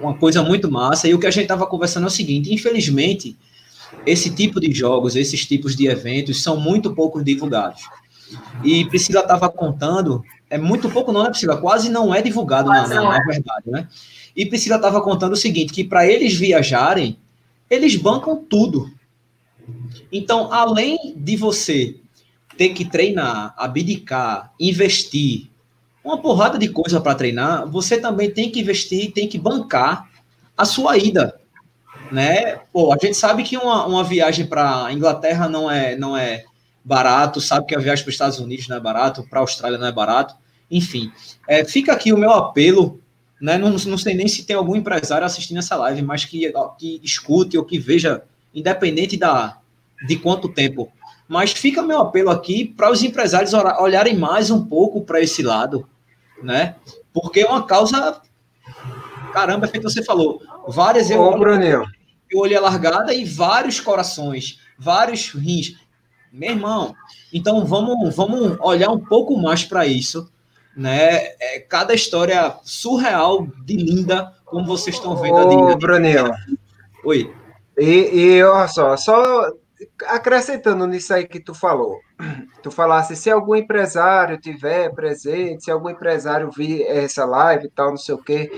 [0.00, 1.06] uma coisa muito massa.
[1.06, 3.36] E o que a gente estava conversando é o seguinte: infelizmente
[4.06, 7.82] esse tipo de jogos, esses tipos de eventos são muito pouco divulgados.
[8.64, 11.56] E Priscila estava contando, é muito pouco não, né, Priscila?
[11.56, 13.88] Quase não é divulgado, na, na, na verdade, né?
[14.36, 17.18] E Priscila estava contando o seguinte, que para eles viajarem,
[17.68, 18.90] eles bancam tudo.
[20.10, 21.96] Então, além de você
[22.56, 25.48] ter que treinar, abdicar, investir,
[26.04, 30.10] uma porrada de coisa para treinar, você também tem que investir, tem que bancar
[30.56, 31.40] a sua ida
[32.12, 32.60] né?
[32.70, 36.44] Pô, a gente sabe que uma, uma viagem para Inglaterra não é, não é
[36.84, 39.78] barato, sabe que a viagem para os Estados Unidos não é barato, para a Austrália
[39.78, 40.34] não é barato,
[40.72, 41.12] enfim.
[41.46, 43.00] É, fica aqui o meu apelo,
[43.40, 43.58] né?
[43.58, 47.58] Não, não sei nem se tem algum empresário assistindo essa live, mas que, que escute
[47.58, 48.22] ou que veja,
[48.54, 49.58] independente da,
[50.06, 50.90] de quanto tempo.
[51.28, 55.86] Mas fica meu apelo aqui para os empresários olharem mais um pouco para esse lado,
[56.42, 56.76] né?
[57.12, 58.20] Porque é uma causa.
[59.32, 60.40] Caramba, é feito você falou.
[60.68, 61.20] Várias eu.
[61.20, 61.36] Ô,
[62.30, 65.76] eu olhei a largada e vários corações, vários rins.
[66.32, 66.94] Meu irmão,
[67.30, 70.30] então vamos, vamos olhar um pouco mais para isso,
[70.76, 71.34] né?
[71.40, 75.36] É, cada história surreal de linda, como vocês estão vendo.
[75.36, 76.30] Ô, Bruninho.
[77.04, 77.32] Oi.
[77.78, 79.50] E, e olha só, só
[80.06, 81.98] acrescentando nisso aí que tu falou,
[82.62, 87.90] tu falasse se algum empresário tiver presente, se algum empresário vir essa live e tal,
[87.90, 88.52] não sei o quê,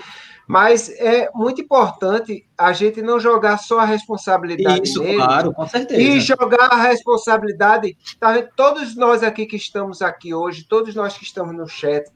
[0.46, 5.66] mas é muito importante a gente não jogar só a responsabilidade Isso, nele, claro, com
[5.66, 6.00] certeza.
[6.00, 11.24] E jogar a responsabilidade, tá, todos nós aqui que estamos aqui hoje, todos nós que
[11.24, 12.10] estamos no chat,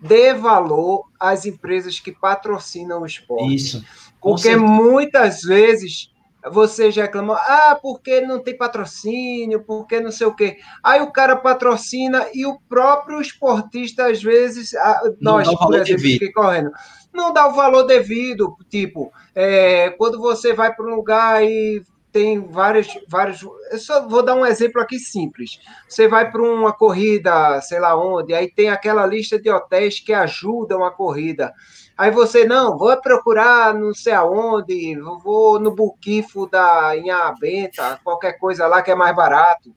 [0.00, 3.54] dê valor às empresas que patrocinam o esporte.
[3.54, 3.84] Isso.
[4.20, 4.64] Porque certeza.
[4.64, 6.10] muitas vezes
[6.50, 10.56] você já reclamou, ah, porque não tem patrocínio, porque não sei o quê.
[10.82, 14.72] Aí o cara patrocina e o próprio esportista, às vezes,
[15.20, 16.70] nós, por exemplo, fiquei correndo
[17.18, 18.56] não dá o valor devido.
[18.70, 23.42] Tipo, é, quando você vai para um lugar e tem vários, vários.
[23.70, 25.60] Eu só vou dar um exemplo aqui simples.
[25.86, 30.12] Você vai para uma corrida, sei lá onde, aí tem aquela lista de hotéis que
[30.12, 31.52] ajudam a corrida.
[31.96, 38.66] Aí você, não, vou procurar não sei aonde, vou no Buquifo da Inhabenta, qualquer coisa
[38.66, 39.74] lá que é mais barato.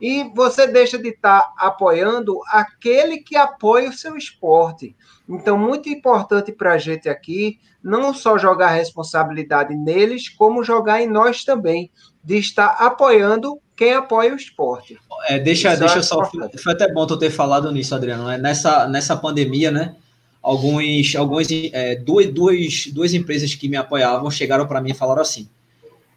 [0.00, 4.96] E você deixa de estar tá apoiando aquele que apoia o seu esporte.
[5.30, 11.00] Então, muito importante para a gente aqui, não só jogar a responsabilidade neles, como jogar
[11.00, 11.88] em nós também,
[12.22, 14.98] de estar apoiando quem apoia o esporte.
[15.28, 16.24] É, deixa, deixa eu só.
[16.24, 18.24] Foi até bom tu ter falado nisso, Adriano.
[18.24, 18.36] Né?
[18.36, 19.94] Nessa, nessa pandemia, né?
[20.42, 25.22] Alguns, alguns, é, duas, duas, duas empresas que me apoiavam chegaram para mim e falaram
[25.22, 25.48] assim: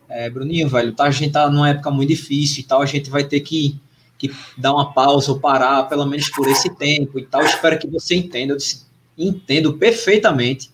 [0.09, 3.09] é, Bruninho, velho, tá, a gente tá numa época muito difícil e tal, a gente
[3.09, 3.79] vai ter que,
[4.17, 7.43] que dar uma pausa ou parar, pelo menos por esse tempo e tal.
[7.43, 8.53] Espero que você entenda.
[8.53, 8.85] Eu disse,
[9.17, 10.71] entendo perfeitamente.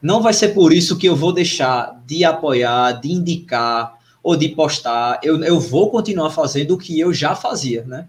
[0.00, 4.48] Não vai ser por isso que eu vou deixar de apoiar, de indicar ou de
[4.50, 5.20] postar.
[5.22, 8.08] Eu, eu vou continuar fazendo o que eu já fazia, né?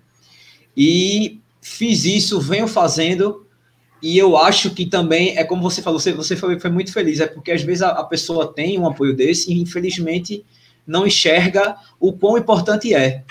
[0.75, 3.45] E fiz isso, venho fazendo,
[4.01, 7.19] e eu acho que também é como você falou, você, você foi, foi muito feliz,
[7.19, 10.45] é porque às vezes a, a pessoa tem um apoio desse e infelizmente
[10.85, 13.23] não enxerga o quão importante é,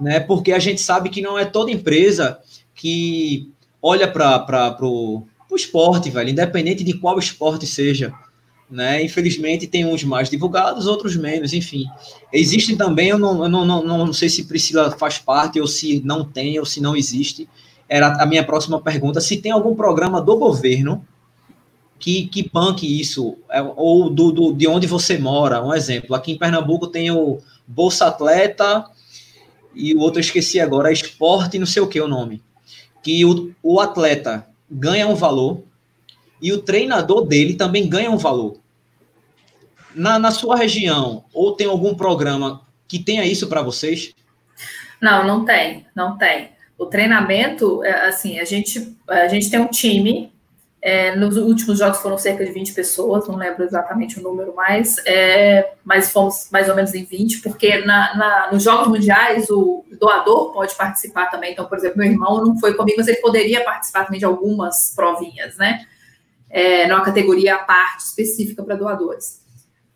[0.00, 0.20] né?
[0.20, 2.38] Porque a gente sabe que não é toda empresa
[2.74, 3.50] que
[3.82, 8.12] olha para o o esporte, velho, independente de qual esporte seja.
[8.70, 9.04] Né?
[9.04, 11.84] Infelizmente, tem uns mais divulgados, outros menos, enfim.
[12.32, 16.00] Existem também, eu não, eu não, não, não sei se Priscila faz parte, ou se
[16.04, 17.46] não tem, ou se não existe.
[17.86, 21.06] Era a minha próxima pergunta: se tem algum programa do governo
[21.98, 25.62] que, que banque isso, é, ou do, do, de onde você mora.
[25.62, 28.86] Um exemplo, aqui em Pernambuco tem o Bolsa Atleta
[29.74, 32.42] e o outro eu esqueci agora, é esporte, não sei o que o nome.
[33.02, 35.62] Que o, o atleta ganha um valor
[36.40, 38.56] e o treinador dele também ganha um valor.
[39.94, 44.14] Na, na sua região, ou tem algum programa que tenha isso para vocês?
[45.00, 46.50] Não, não tem, não tem.
[46.78, 50.31] O treinamento, é, assim, a gente, a gente tem um time
[50.84, 54.96] é, nos últimos jogos foram cerca de 20 pessoas, não lembro exatamente o número mais,
[55.06, 59.84] é, mas fomos mais ou menos em 20, porque na, na, nos Jogos Mundiais o
[60.00, 61.52] doador pode participar também.
[61.52, 64.92] Então, por exemplo, meu irmão não foi comigo, mas ele poderia participar também de algumas
[64.96, 65.86] provinhas, né?
[66.50, 69.40] É, numa categoria à parte específica para doadores.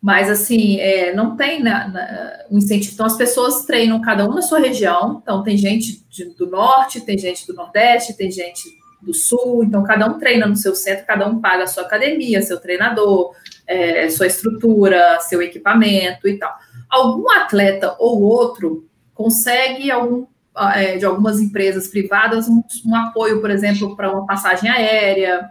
[0.01, 2.93] Mas, assim, é, não tem na, na, um incentivo.
[2.93, 5.19] Então, as pessoas treinam cada um na sua região.
[5.21, 8.63] Então, tem gente de, do norte, tem gente do nordeste, tem gente
[9.07, 12.41] do Sul, então cada um treina no seu centro, cada um paga a sua academia,
[12.41, 13.31] seu treinador,
[13.65, 16.53] é, sua estrutura, seu equipamento e tal.
[16.89, 20.27] Algum atleta ou outro consegue algum,
[20.75, 25.49] é, de algumas empresas privadas um, um apoio, por exemplo, para uma passagem aérea,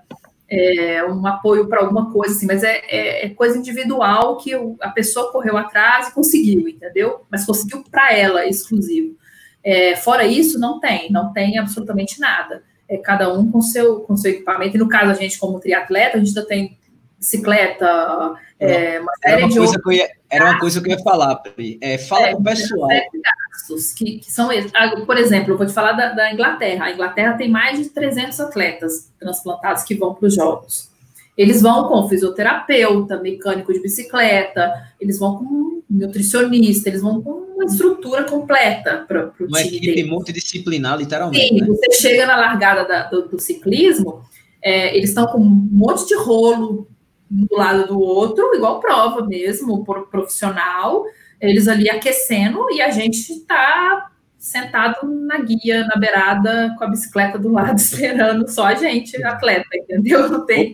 [0.48, 4.90] é, um apoio para alguma coisa assim, mas é, é, é coisa individual que a
[4.90, 7.22] pessoa correu atrás e conseguiu, entendeu?
[7.30, 9.16] Mas conseguiu para ela exclusivo.
[9.64, 14.16] É, fora isso, não tem, não tem absolutamente nada é, cada um com seu, com
[14.16, 14.76] seu equipamento.
[14.76, 16.78] E no caso, a gente, como triatleta, a gente ainda tem
[17.18, 20.88] bicicleta, é, uma série era uma de coisa que eu ia, Era uma coisa que
[20.88, 21.78] eu ia falar, Pri.
[21.80, 22.88] É, fala é, com o pessoal.
[22.88, 24.70] Gastos, que, que são esses.
[24.74, 26.86] Ah, por exemplo, eu vou te falar da, da Inglaterra.
[26.86, 30.90] A Inglaterra tem mais de 300 atletas transplantados que vão para os Jogos.
[31.36, 37.64] Eles vão com fisioterapeuta, mecânico de bicicleta, eles vão com nutricionista, eles vão com uma
[37.64, 39.48] estrutura completa para o time.
[39.48, 40.10] Uma equipe deles.
[40.10, 41.48] multidisciplinar, literalmente.
[41.48, 41.66] Sim, né?
[41.66, 44.22] você chega na largada da, do, do, ciclismo,
[44.62, 46.88] é, eles estão com um monte de rolo
[47.30, 51.04] do lado do outro, igual prova mesmo, profissional,
[51.40, 57.38] eles ali aquecendo e a gente está sentado na guia, na beirada, com a bicicleta
[57.38, 60.28] do lado, esperando só a gente, atleta, entendeu?
[60.28, 60.72] Não tem.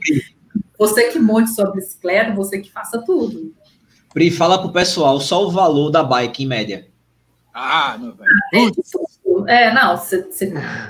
[0.78, 3.54] Você que monte sua bicicleta, você que faça tudo.
[4.12, 6.86] Pri, fala pro pessoal só o valor da bike em média.
[7.54, 8.30] Ah, meu velho.
[9.46, 10.22] É, é, não, você,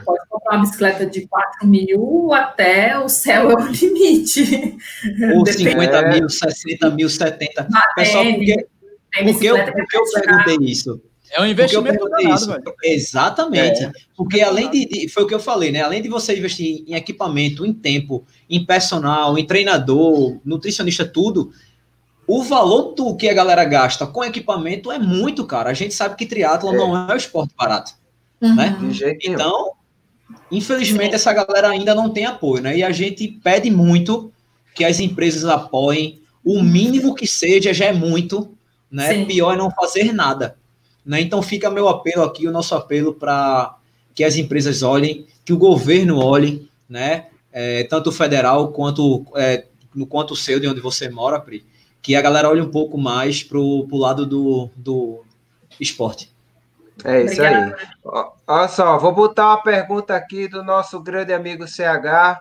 [0.05, 4.77] pode comprar uma bicicleta de 4 mil até o céu é o limite.
[5.35, 7.69] Ou 50 mil, 60 mil, 70.
[7.73, 8.67] Ah, pessoal, por que,
[9.25, 11.01] por que eu, por que eu perguntei isso?
[11.33, 12.63] É um investimento danado, velho.
[12.85, 13.85] Exatamente.
[13.85, 13.93] É.
[14.15, 15.81] Porque além de, de, Foi o que eu falei, né?
[15.81, 21.51] Além de você investir em equipamento, em tempo, em personal, em treinador, nutricionista, tudo,
[22.35, 25.69] o valor do que a galera gasta com equipamento é muito caro.
[25.69, 26.77] A gente sabe que triatlo é.
[26.79, 27.93] não é um esporte barato.
[28.41, 28.55] Uhum.
[28.55, 28.75] Né?
[29.23, 29.73] Então,
[30.51, 31.17] infelizmente, Sim.
[31.17, 32.79] essa galera ainda não tem apoio, né?
[32.79, 34.33] E a gente pede muito
[34.75, 36.23] que as empresas apoiem.
[36.43, 38.57] O mínimo que seja já é muito,
[38.91, 39.13] né?
[39.13, 39.27] Sim.
[39.27, 40.57] Pior é não fazer nada.
[41.05, 41.21] Né?
[41.21, 43.77] Então fica meu apelo aqui, o nosso apelo para
[44.15, 47.27] que as empresas olhem, que o governo olhe, né?
[47.53, 51.71] É, tanto o federal quanto, é, no quanto o seu, de onde você mora, Pri,
[52.03, 55.23] que a galera olhe um pouco mais pro, pro lado do, do
[55.81, 56.33] esporte.
[57.05, 57.77] É isso Obrigada.
[57.77, 58.25] aí.
[58.47, 62.41] Olha só, vou botar uma pergunta aqui do nosso grande amigo CH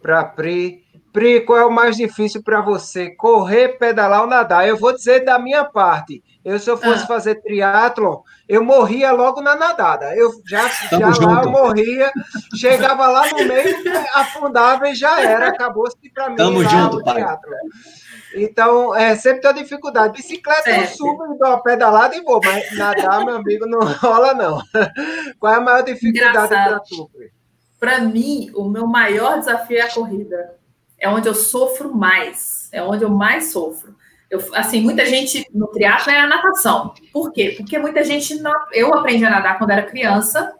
[0.00, 0.82] para Pri.
[1.12, 3.10] Pri, qual é o mais difícil para você?
[3.10, 4.66] Correr, pedalar ou nadar?
[4.66, 6.22] Eu vou dizer da minha parte.
[6.42, 7.06] Eu, se eu fosse ah.
[7.06, 10.16] fazer triatlo, eu morria logo na nadada.
[10.16, 12.10] Eu já, já lá eu morria,
[12.56, 13.76] chegava lá no meio,
[14.14, 15.48] afundava e já era.
[15.48, 16.36] Acabou-se para mim.
[16.36, 17.22] Tamo junto, pai.
[18.34, 20.14] Então, é, sempre tem dificuldade.
[20.14, 24.62] Bicicleta eu subo, dou uma pedalada e vou, mas nadar, meu amigo, não rola, não.
[25.38, 27.10] Qual é a maior dificuldade para tu?
[27.78, 30.62] Para mim, o meu maior desafio é a corrida
[31.02, 33.96] é onde eu sofro mais, é onde eu mais sofro.
[34.30, 36.94] Eu, assim, muita gente no triatlo é a natação.
[37.12, 37.54] Por quê?
[37.56, 40.54] Porque muita gente não, eu aprendi a nadar quando era criança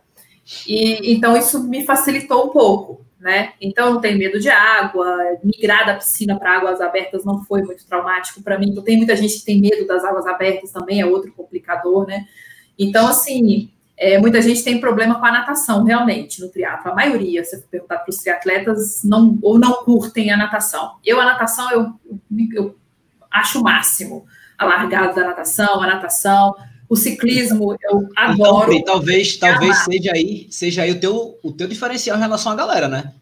[0.66, 3.52] e então isso me facilitou um pouco, né?
[3.61, 5.06] Então eu não tenho medo de água,
[5.44, 8.70] migrar da piscina para águas abertas não foi muito traumático para mim.
[8.70, 12.26] Então tem muita gente que tem medo das águas abertas também é outro complicador, né?
[12.76, 16.90] Então assim, é, muita gente tem problema com a natação, realmente, no triatlo.
[16.90, 20.96] A maioria, se você perguntar para os triatletas, não, ou não curtem a natação.
[21.04, 21.94] Eu, a natação, eu,
[22.52, 22.76] eu
[23.30, 24.26] acho o máximo.
[24.58, 26.56] A largada da natação, a natação,
[26.88, 28.73] o ciclismo, eu adoro.
[28.73, 32.55] Então, talvez, talvez seja aí, seja aí o teu, o teu diferencial em relação à
[32.55, 33.12] galera, né?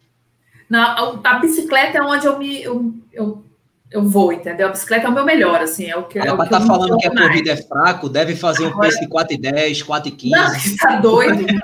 [0.69, 3.45] Na, a, a bicicleta é onde eu me eu, eu
[3.91, 4.69] eu vou, entendeu?
[4.69, 6.17] A bicicleta é o meu melhor, assim, é o que.
[6.17, 7.27] Ela é tá falando que a mais.
[7.27, 10.37] corrida é fraco, deve fazer um pace de 4 e 10, 4 e 15.
[10.37, 11.45] Não, você tá doido?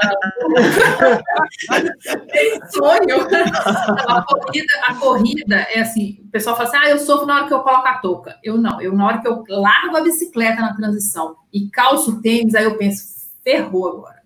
[2.32, 3.20] Tem sonho.
[4.08, 7.46] A corrida, a corrida é assim, o pessoal fala assim, ah, eu sofro na hora
[7.46, 8.36] que eu coloco a touca.
[8.42, 12.20] Eu não, eu na hora que eu largo a bicicleta na transição e calço o
[12.20, 13.04] tênis, aí eu penso,
[13.44, 14.16] ferrou agora.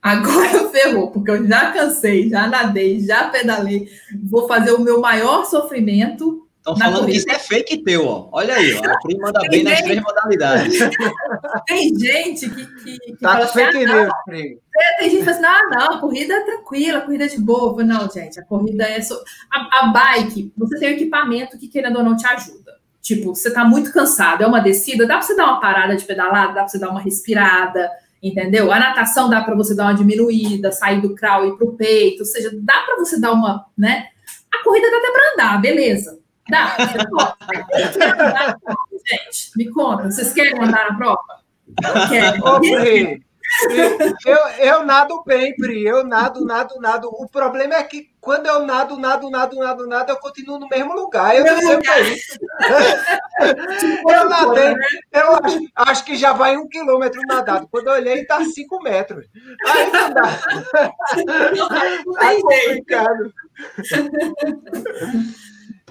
[0.00, 3.88] Agora ferrou, porque eu já cansei, já nadei, já pedalei,
[4.22, 7.12] vou fazer o meu maior sofrimento Estão falando corrida.
[7.12, 8.28] que isso é fake teu, ó.
[8.32, 8.90] Olha aí, ó.
[8.90, 10.78] A prima manda bem nas três modalidades.
[11.66, 12.66] Tem gente que.
[12.66, 14.12] que, que tá fala assim, fake ah, news,
[14.76, 17.28] é, Tem gente que fala assim: ah, não, a corrida é tranquila, a corrida é
[17.28, 17.84] de boa.
[17.84, 19.00] Não, gente, a corrida é.
[19.00, 19.18] So...
[19.52, 22.78] A, a bike, você tem um equipamento que, querendo ou não, te ajuda.
[23.00, 26.04] Tipo, você tá muito cansado, é uma descida, dá para você dar uma parada de
[26.04, 27.90] pedalada, dá para você dar uma respirada,
[28.22, 28.70] entendeu?
[28.70, 32.20] A natação dá para você dar uma diminuída, sair do crawl e ir pro peito,
[32.20, 34.08] ou seja, dá para você dar uma, né?
[34.52, 36.18] A corrida dá até para andar, beleza.
[36.48, 37.36] Dá, você pode.
[39.06, 41.38] gente, me conta, vocês querem andar na prova?
[41.84, 43.20] Eu quero.
[44.26, 45.86] eu, eu nado bem, Pri.
[45.86, 47.08] Eu nado, nado, nado.
[47.08, 50.94] O problema é que quando eu nado, nado, nado, nado, nado, eu continuo no mesmo
[50.94, 51.34] lugar.
[51.34, 52.38] Eu não sei o que é isso.
[54.08, 54.74] eu nadei,
[55.12, 57.68] eu acho, acho, que já vai um quilômetro nadado.
[57.70, 59.26] Quando eu olhei, está cinco metros.
[59.66, 60.26] Aí não dá.
[62.18, 63.32] Tá complicado.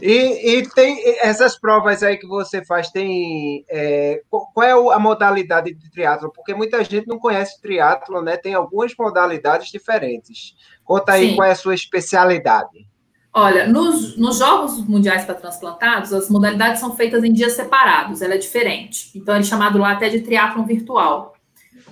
[0.01, 5.73] E, e, tem essas provas aí que você faz, tem é, qual é a modalidade
[5.73, 6.31] de triatlo?
[6.31, 8.37] Porque muita gente não conhece triatlo, né?
[8.37, 10.55] Tem algumas modalidades diferentes.
[10.83, 11.35] Conta aí Sim.
[11.35, 12.87] qual é a sua especialidade.
[13.33, 18.33] Olha, nos, nos Jogos Mundiais para Transplantados, as modalidades são feitas em dias separados, ela
[18.33, 19.11] é diferente.
[19.15, 21.33] Então, ele é chamado lá até de triatlon virtual.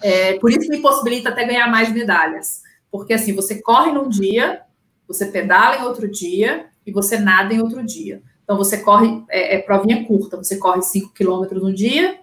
[0.02, 2.62] É, por isso me possibilita até ganhar mais medalhas.
[2.90, 4.62] Porque, assim, você corre num dia,
[5.08, 8.22] você pedala em outro dia, e você nada em outro dia.
[8.44, 12.20] Então, você corre, é, é provinha curta, você corre 5 quilômetros no dia,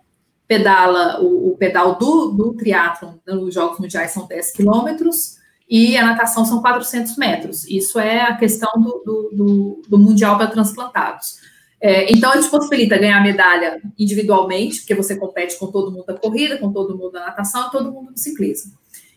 [0.46, 5.36] pedala, o, o pedal do, do triatlon nos Jogos Mundiais são 10 quilômetros,
[5.68, 7.64] e a natação são 400 metros.
[7.66, 11.38] Isso é a questão do, do, do, do Mundial para transplantados.
[11.80, 16.58] É, então, isso possibilita ganhar medalha individualmente, porque você compete com todo mundo da corrida,
[16.58, 18.72] com todo mundo da natação todo mundo do ciclismo.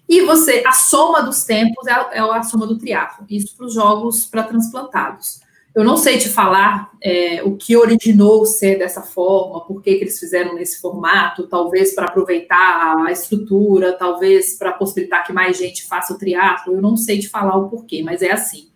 [0.07, 3.25] E você, a soma dos tempos é a, é a soma do triatlo.
[3.29, 5.39] Isso para os jogos para transplantados.
[5.75, 10.05] Eu não sei te falar é, o que originou ser dessa forma, por que, que
[10.05, 15.85] eles fizeram nesse formato, talvez para aproveitar a estrutura, talvez para possibilitar que mais gente
[15.85, 16.75] faça o triatlo.
[16.75, 18.69] Eu não sei te falar o porquê, mas é assim.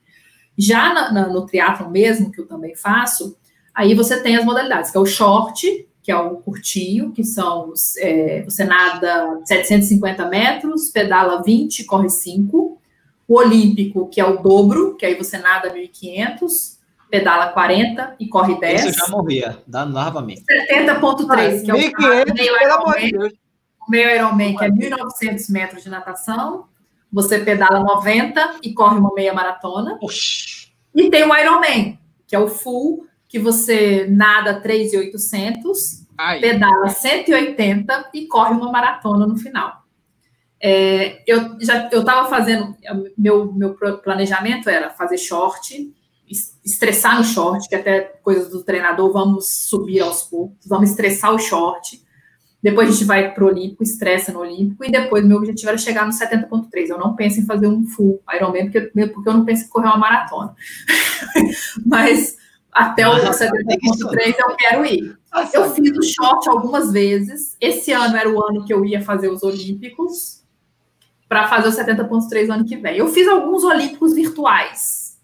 [0.58, 3.38] Já na, na, no triatlo mesmo, que eu também faço,
[3.74, 7.72] aí você tem as modalidades, que é o short, que é o curtinho, que são
[8.00, 12.82] é, você nada 750 metros, pedala 20, corre 5.
[13.28, 16.80] O olímpico, que é o dobro, que aí você nada 1.500,
[17.12, 18.86] pedala 40 e corre 10.
[18.86, 20.42] Esse eu já morria, dá novamente.
[20.50, 23.30] 70.3, que é o 1.500, meio Ironman,
[23.88, 26.66] o meio Ironman, que é 1.900 metros de natação.
[27.14, 30.00] Você pedala 90 e corre uma meia maratona.
[30.02, 30.72] Oxi.
[30.96, 36.06] E tem o Ironman, que é o full, que você nada 3,800,
[36.42, 39.84] pedala 180 e corre uma maratona no final.
[40.62, 42.76] É, eu já eu estava fazendo
[43.18, 45.94] meu meu planejamento era fazer short
[46.64, 51.40] estressar no short, que até coisas do treinador, vamos subir aos poucos, vamos estressar o
[51.40, 52.02] short.
[52.62, 55.78] Depois a gente vai para o Olímpico, estressa no Olímpico, e depois meu objetivo era
[55.78, 56.90] chegar no 70.3.
[56.90, 59.88] Eu não penso em fazer um full Ironman, porque, porque eu não penso em correr
[59.88, 60.54] uma maratona.
[61.86, 62.38] Mas
[62.72, 65.18] até o 70.3 eu quero ir.
[65.54, 67.56] Eu fiz o short algumas vezes.
[67.60, 70.44] Esse ano era o ano que eu ia fazer os Olímpicos,
[71.28, 72.98] para fazer o 70.3 no ano que vem.
[72.98, 75.20] Eu fiz alguns Olímpicos virtuais,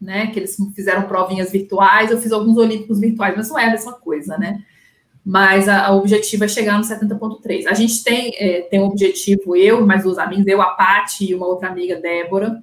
[0.00, 0.28] né?
[0.28, 3.92] Que eles fizeram provinhas virtuais, eu fiz alguns Olímpicos virtuais, mas não é a mesma
[3.92, 4.64] coisa, né?
[5.24, 7.66] mas o objetivo é chegar no 70.3.
[7.66, 11.34] A gente tem, é, tem um objetivo, eu mais duas amigas, eu, a Paty e
[11.34, 12.60] uma outra amiga, Débora,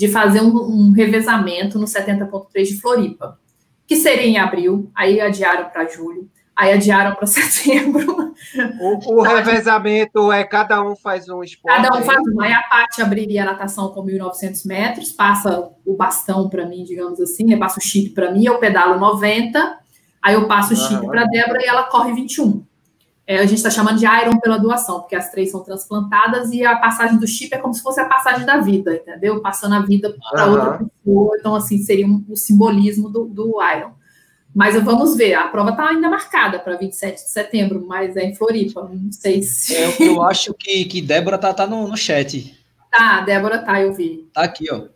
[0.00, 3.38] de fazer um, um revezamento no 70.3 de Floripa,
[3.86, 6.26] que seria em abril, aí adiaram para julho,
[6.56, 8.32] aí adiaram para setembro.
[8.80, 11.82] O, o revezamento é cada um faz um esporte.
[11.82, 12.40] Cada um faz um.
[12.40, 17.20] Aí a Paty abriria a natação com 1.900 metros, passa o bastão para mim, digamos
[17.20, 19.80] assim, né, passa o chip para mim, eu pedalo 90
[20.22, 22.62] Aí eu passo o chip para a Débora e ela corre 21.
[23.30, 26.64] É, a gente está chamando de Iron pela doação, porque as três são transplantadas e
[26.64, 29.40] a passagem do chip é como se fosse a passagem da vida, entendeu?
[29.40, 30.52] Passando a vida para uhum.
[30.52, 31.36] outra pessoa.
[31.38, 33.92] Então, assim, seria um, o simbolismo do, do Iron.
[34.52, 38.34] Mas vamos ver, a prova está ainda marcada para 27 de setembro, mas é em
[38.34, 39.76] Floripa, não sei se.
[39.76, 42.52] É, eu acho que, que Débora tá, tá no, no chat.
[42.90, 44.28] Tá, Débora tá, eu vi.
[44.34, 44.88] Tá aqui, ó.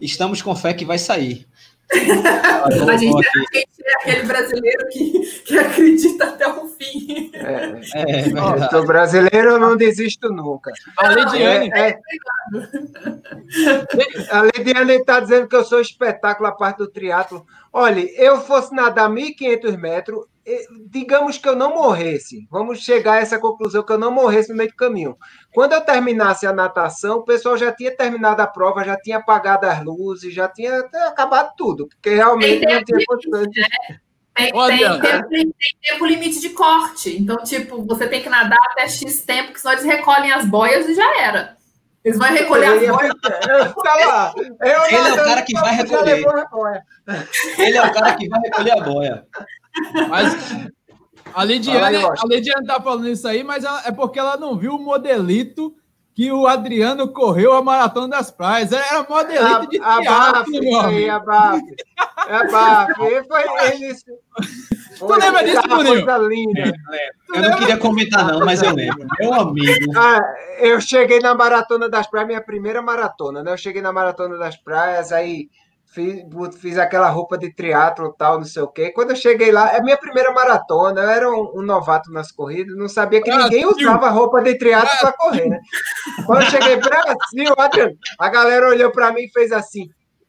[0.00, 1.45] Estamos com fé que vai sair.
[2.90, 7.30] a, gente, a gente é aquele brasileiro que, que acredita até o fim.
[7.32, 10.72] É, é, é sou brasileiro, eu não desisto nunca.
[10.98, 12.00] A Lidiane é, é,
[14.30, 17.46] a Lidiane está dizendo que eu sou espetáculo a parte do triatlo.
[17.72, 20.26] Olha, eu fosse nadar 1.500 metros,
[20.88, 24.56] digamos que eu não morresse, vamos chegar a essa conclusão que eu não morresse no
[24.56, 25.16] meio do caminho.
[25.52, 29.66] Quando eu terminasse a natação, o pessoal já tinha terminado a prova, já tinha apagado
[29.66, 30.78] as luzes, já tinha
[31.08, 33.48] acabado tudo, porque realmente não tinha condições.
[33.48, 33.98] Né?
[34.36, 37.16] Tem, tem, tempo, tem, tempo limite de corte.
[37.16, 40.86] Então, tipo, você tem que nadar até X tempo, que senão eles recolhem as boias
[40.88, 41.56] e já era.
[42.04, 43.14] Eles vão recolher as boias.
[43.82, 46.24] Tá Ele é o cara que vai recolher.
[47.58, 49.26] Ele é o cara que vai recolher a boia.
[50.08, 50.68] Mas
[51.34, 54.74] a Lidiane, a Lidiane tá falando isso aí, mas ela, é porque ela não viu
[54.74, 55.74] o modelito
[56.14, 58.72] que o Adriano correu a Maratona das Praias.
[58.72, 61.10] Era modelito a, de teatro, meu amigo.
[61.10, 61.76] Abafe,
[62.26, 62.94] abafe.
[62.94, 63.94] Foi ele...
[64.98, 66.52] Tu lembra disso, Bruninho?
[67.34, 69.06] Eu não queria comentar, não, mas eu lembro.
[69.20, 69.92] Meu amigo.
[69.94, 70.20] Ah,
[70.58, 73.52] eu cheguei na Maratona das Praias, minha primeira maratona, né?
[73.52, 75.50] Eu cheguei na Maratona das Praias, aí
[75.96, 76.22] fiz,
[76.60, 78.90] fiz aquela roupa de triatlo tal, não sei o quê.
[78.90, 82.76] Quando eu cheguei lá, é minha primeira maratona, eu era um, um novato nas corridas,
[82.76, 83.44] não sabia que Brasil.
[83.44, 85.58] ninguém usava roupa de triatlo para correr, né?
[86.26, 89.88] Quando eu cheguei Brasil, Adriano, a galera olhou para mim e fez assim.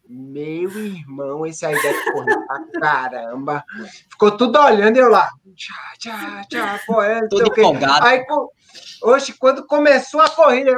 [0.10, 3.66] Meu irmão, esse aí deve correr pra caramba.
[4.10, 5.30] Ficou tudo olhando e eu lá.
[5.54, 7.62] Tchá, tchá, tchá, pô, é, não sei o quê.
[8.02, 8.26] Aí,
[9.02, 10.72] Hoje, quando começou a corrida,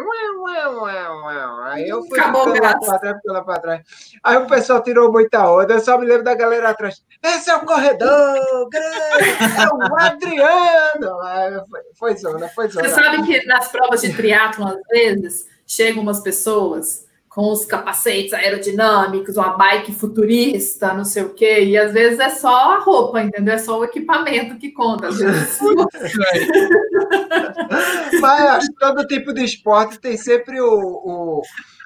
[1.66, 3.82] aí eu fui lá para trás, lá para trás.
[4.24, 5.74] Aí o pessoal tirou muita onda.
[5.74, 7.02] Eu só me lembro da galera atrás.
[7.24, 11.66] Esse é o corredor grande, é o Adriano.
[11.70, 12.88] Foi, foi zona, foi zona.
[12.88, 18.34] Você sabe que nas provas de triatlo, às vezes, chegam umas pessoas com os capacetes
[18.34, 23.22] aerodinâmicos, uma bike futurista, não sei o quê, e às vezes é só a roupa,
[23.22, 23.54] entendeu?
[23.54, 25.60] É só o equipamento que conta, às vezes.
[28.20, 31.44] Mas todo tipo de esporte tem sempre o, o,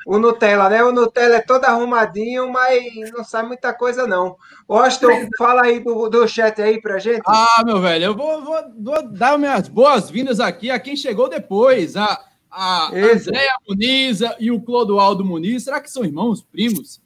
[0.08, 0.82] o, Nutella, né?
[0.82, 4.38] O Nutella é todo arrumadinho, mas não sai muita coisa, não.
[4.68, 7.22] Austin, fala aí do, do chat aí pra gente.
[7.28, 11.98] Ah, meu velho, eu vou, vou, vou dar minhas boas-vindas aqui a quem chegou depois.
[11.98, 12.18] A
[12.54, 17.02] a Andréa Muniz e o Clodoaldo Muniz, será que são irmãos, primos?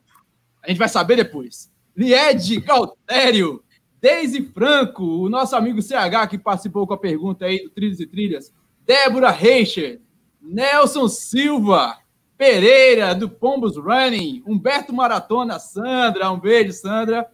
[0.61, 1.71] A gente vai saber depois.
[1.95, 3.63] Lied Galtério,
[4.01, 8.05] Deise Franco, o nosso amigo CH que participou com a pergunta aí do Trilhos e
[8.05, 8.53] Trilhas,
[8.85, 10.01] Débora Reicher,
[10.41, 11.97] Nelson Silva,
[12.37, 17.25] Pereira, do Pombos Running, Humberto Maratona, Sandra, um beijo, Sandra,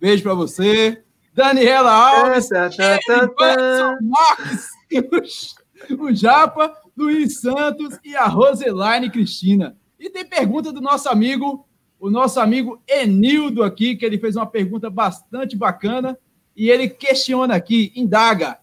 [0.00, 1.02] beijo para você,
[1.34, 3.98] Daniela Alves, tá, tá, tá, tá.
[4.00, 5.54] Marques,
[5.90, 9.76] o Japa, Luiz Santos e a Roselaine Cristina.
[9.98, 11.66] E tem pergunta do nosso amigo,
[11.98, 16.18] o nosso amigo Enildo aqui, que ele fez uma pergunta bastante bacana
[16.56, 18.58] e ele questiona aqui, indaga.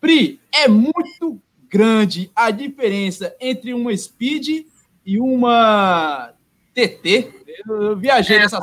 [0.00, 4.66] Pri, é muito grande a diferença entre uma Speed
[5.04, 6.34] e uma
[6.74, 7.32] TT?
[7.66, 8.58] Eu viajei é, nessa.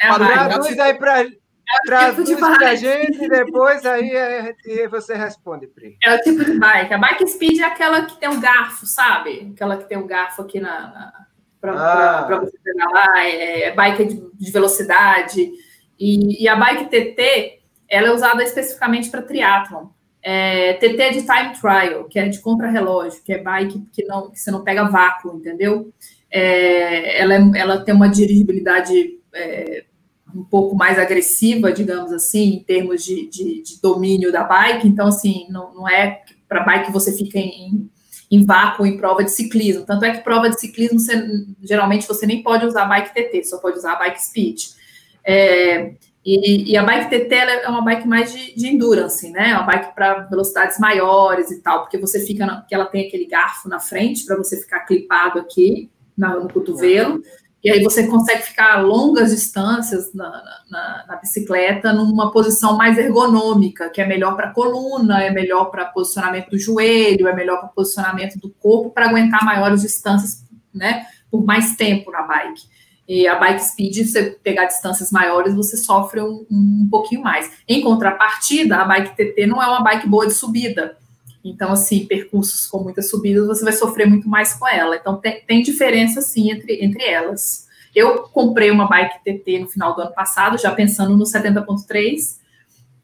[0.00, 0.08] É,
[0.94, 1.26] para
[1.84, 4.54] Traduz tipo pra gente e depois aí é,
[4.88, 5.96] você responde, Pri.
[6.02, 6.94] É o tipo de bike.
[6.94, 9.50] A bike speed é aquela que tem um garfo, sabe?
[9.52, 11.26] Aquela que tem um garfo aqui na, na
[11.60, 12.40] para ah.
[12.40, 15.50] você pegar lá, é, é bike de, de velocidade.
[15.98, 19.86] E, e, a bike TT, ela é usada especificamente para triatlon.
[20.22, 24.30] É, TT é de time trial, que é de contra-relógio, que é bike que, não,
[24.30, 25.92] que você não pega vácuo, entendeu?
[26.30, 29.84] É, ela, é, ela tem uma dirigibilidade é,
[30.36, 34.86] um pouco mais agressiva, digamos assim, em termos de, de, de domínio da bike.
[34.86, 37.90] Então, assim, não, não é para bike que você fica em,
[38.30, 39.84] em vácuo em prova de ciclismo.
[39.84, 41.14] Tanto é que prova de ciclismo, você,
[41.62, 44.62] geralmente, você nem pode usar bike TT, só pode usar bike speed.
[45.24, 49.50] É, e, e, a bike TT é uma bike mais de, de endurance, né?
[49.50, 53.26] É uma bike para velocidades maiores e tal, porque você fica, na, ela tem aquele
[53.26, 57.22] garfo na frente para você ficar clipado aqui na, no cotovelo.
[57.66, 60.30] E aí você consegue ficar longas distâncias na,
[60.70, 65.64] na, na bicicleta numa posição mais ergonômica, que é melhor para a coluna, é melhor
[65.64, 71.06] para posicionamento do joelho, é melhor para posicionamento do corpo, para aguentar maiores distâncias, né?
[71.28, 72.62] Por mais tempo na bike.
[73.08, 77.50] E a bike speed, você pegar distâncias maiores, você sofre um, um pouquinho mais.
[77.66, 80.96] Em contrapartida, a bike TT não é uma bike boa de subida.
[81.50, 84.96] Então, assim, percursos com muitas subidas, você vai sofrer muito mais com ela.
[84.96, 87.66] Então, tem, tem diferença, sim, entre, entre elas.
[87.94, 92.38] Eu comprei uma bike TT no final do ano passado, já pensando no 70.3,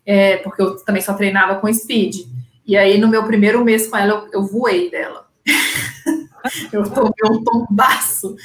[0.05, 2.27] é, porque eu também só treinava com speed.
[2.67, 5.27] E aí, no meu primeiro mês com ela, eu, eu voei dela.
[6.73, 8.37] eu tomei um tombaço,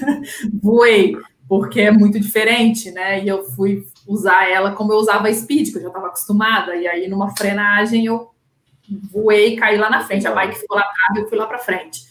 [0.62, 1.16] voei,
[1.48, 3.24] porque é muito diferente, né?
[3.24, 6.76] E eu fui usar ela como eu usava a Speed, que eu já estava acostumada,
[6.76, 8.30] e aí numa frenagem eu
[9.12, 11.46] voei e caí lá na frente, a bike ficou lá atrás e eu fui lá
[11.46, 12.06] para frente.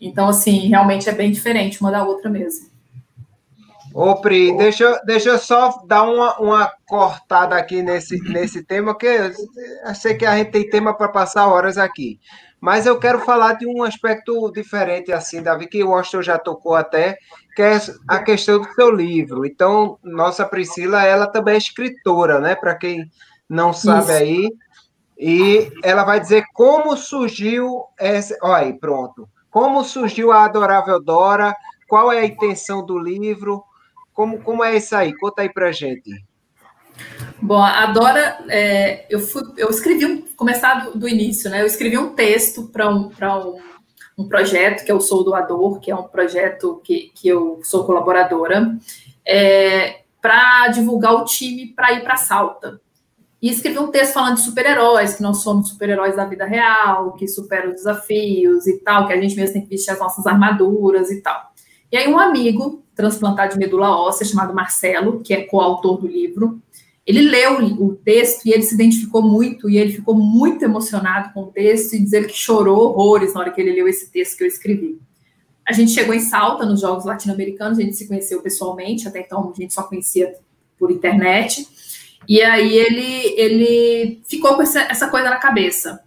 [0.00, 2.70] Então, assim, realmente é bem diferente uma da outra mesmo.
[3.92, 9.06] Ô, Pri, deixa, deixa eu só dar uma, uma cortada aqui nesse, nesse tema, que
[9.06, 12.20] eu sei que a gente tem tema para passar horas aqui.
[12.60, 16.74] Mas eu quero falar de um aspecto diferente, assim, Davi, que o Austin já tocou
[16.74, 17.16] até,
[17.56, 19.44] que é a questão do seu livro.
[19.44, 22.54] Então, nossa Priscila, ela também é escritora, né?
[22.54, 23.10] Para quem
[23.48, 24.12] não sabe Isso.
[24.12, 24.48] aí.
[25.20, 28.34] E ela vai dizer como surgiu essa.
[28.42, 29.28] Olha aí, pronto.
[29.50, 31.54] Como surgiu a Adorável Dora?
[31.86, 33.62] Qual é a intenção do livro?
[34.14, 35.14] Como, como é isso aí?
[35.14, 36.24] Conta aí pra gente.
[37.42, 41.60] Bom, a Dora, é, eu, fui, eu escrevi, um, começar do, do, início, né?
[41.60, 43.60] Eu escrevi um texto para um, um,
[44.16, 48.74] um projeto que eu sou doador, que é um projeto que, que eu sou colaboradora,
[49.26, 52.80] é, para divulgar o time para ir para Salta.
[53.42, 57.26] E escrevi um texto falando de super-heróis, que nós somos super-heróis da vida real, que
[57.26, 61.10] superam os desafios e tal, que a gente mesmo tem que vestir as nossas armaduras
[61.10, 61.50] e tal.
[61.90, 66.60] E aí um amigo transplantado de medula óssea, chamado Marcelo, que é coautor do livro,
[67.06, 71.44] ele leu o texto e ele se identificou muito, e ele ficou muito emocionado com
[71.44, 74.44] o texto, e dizer que chorou horrores na hora que ele leu esse texto que
[74.44, 75.00] eu escrevi.
[75.66, 79.50] A gente chegou em Salta, nos Jogos Latino-Americanos, a gente se conheceu pessoalmente, até então
[79.50, 80.34] a gente só conhecia
[80.78, 81.66] por internet,
[82.30, 86.00] e aí ele, ele ficou com essa, essa coisa na cabeça.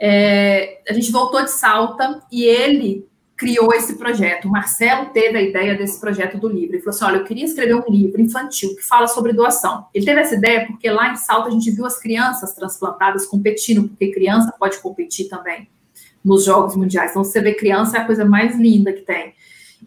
[0.00, 3.06] É, a gente voltou de Salta e ele
[3.36, 4.48] criou esse projeto.
[4.48, 6.74] O Marcelo teve a ideia desse projeto do livro.
[6.74, 9.84] Ele falou assim: olha, eu queria escrever um livro infantil que fala sobre doação.
[9.92, 13.90] Ele teve essa ideia porque lá em Salto a gente viu as crianças transplantadas competindo,
[13.90, 15.68] porque criança pode competir também
[16.24, 17.10] nos Jogos Mundiais.
[17.10, 19.34] Então, você vê criança é a coisa mais linda que tem.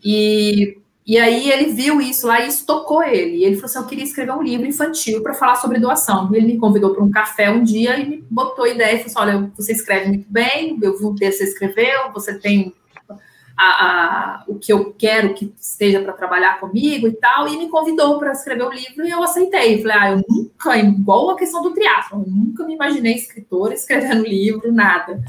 [0.05, 3.37] E, e aí ele viu isso lá e isso tocou ele.
[3.37, 6.29] E ele falou assim: eu queria escrever um livro infantil para falar sobre doação.
[6.31, 9.09] E ele me convidou para um café um dia e me botou a ideia e
[9.09, 12.73] falou assim: olha, você escreve muito bem, eu um texto que você escreveu, você tem
[13.57, 17.69] a, a, o que eu quero que esteja para trabalhar comigo e tal, e me
[17.69, 19.81] convidou para escrever o livro e eu aceitei.
[19.81, 24.23] Falei, ah, eu nunca, igual a questão do triatlo, eu nunca me imaginei escritora escrevendo
[24.27, 25.21] livro, nada.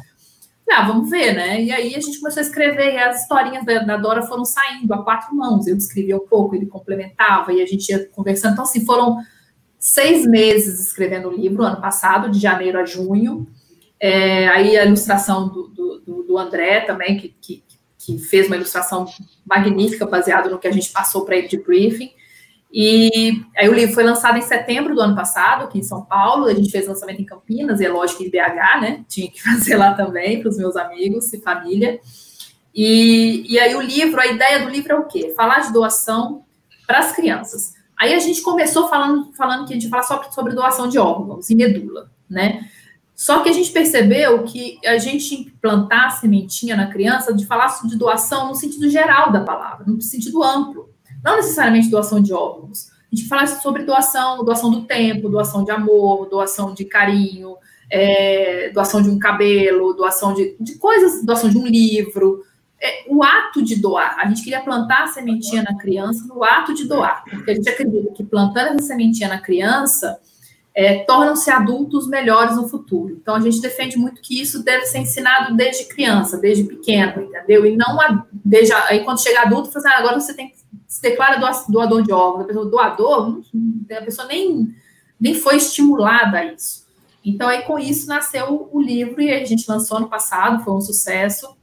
[0.75, 1.63] Ah, vamos ver, né?
[1.63, 4.93] E aí a gente começou a escrever, e as historinhas da, da Dora foram saindo
[4.95, 5.67] a quatro mãos.
[5.67, 8.53] Eu escrevia um pouco, ele complementava, e a gente ia conversando.
[8.53, 9.19] Então, assim, foram
[9.79, 13.47] seis meses escrevendo o livro, ano passado, de janeiro a junho.
[14.01, 17.63] É, aí a ilustração do, do, do André também, que, que,
[17.99, 19.07] que fez uma ilustração
[19.45, 22.11] magnífica baseada no que a gente passou para ele de briefing.
[22.73, 26.47] E aí o livro foi lançado em setembro do ano passado, aqui em São Paulo.
[26.47, 29.05] A gente fez lançamento em Campinas, e é lógico em BH, né?
[29.07, 32.01] Tinha que fazer lá também para os meus amigos e família.
[32.75, 35.35] E, e aí o livro, a ideia do livro é o quê?
[35.37, 36.45] Falar de doação
[36.87, 37.75] para as crianças.
[37.99, 41.51] Aí a gente começou falando, falando que a gente fala só sobre doação de órgãos
[41.51, 42.69] e medula, né?
[43.15, 47.69] Só que a gente percebeu que a gente implantar a sementinha na criança de falar
[47.85, 50.92] de doação no sentido geral da palavra, no sentido amplo.
[51.25, 52.91] Não necessariamente doação de órgãos.
[52.91, 57.57] A gente fala sobre doação, doação do tempo, doação de amor, doação de carinho,
[57.91, 62.43] é, doação de um cabelo, doação de, de coisas, doação de um livro,
[62.81, 64.17] é, o ato de doar.
[64.19, 67.69] A gente queria plantar a sementinha na criança no ato de doar, porque a gente
[67.69, 70.19] acredita que plantando essa sementinha na criança
[70.75, 73.19] é, tornam-se adultos melhores no futuro.
[73.21, 77.67] Então, a gente defende muito que isso deve ser ensinado desde criança, desde pequeno, entendeu?
[77.67, 80.53] E não a, desde a, aí quando chega adulto, você, assim, ah, agora você tem
[80.93, 82.45] se declara doador de órgãos.
[82.45, 83.41] A pessoa, doador,
[83.91, 84.75] a pessoa nem,
[85.19, 86.87] nem foi estimulada a isso.
[87.25, 90.83] Então, aí com isso nasceu o livro e a gente lançou ano passado, foi um
[90.83, 91.57] sucesso.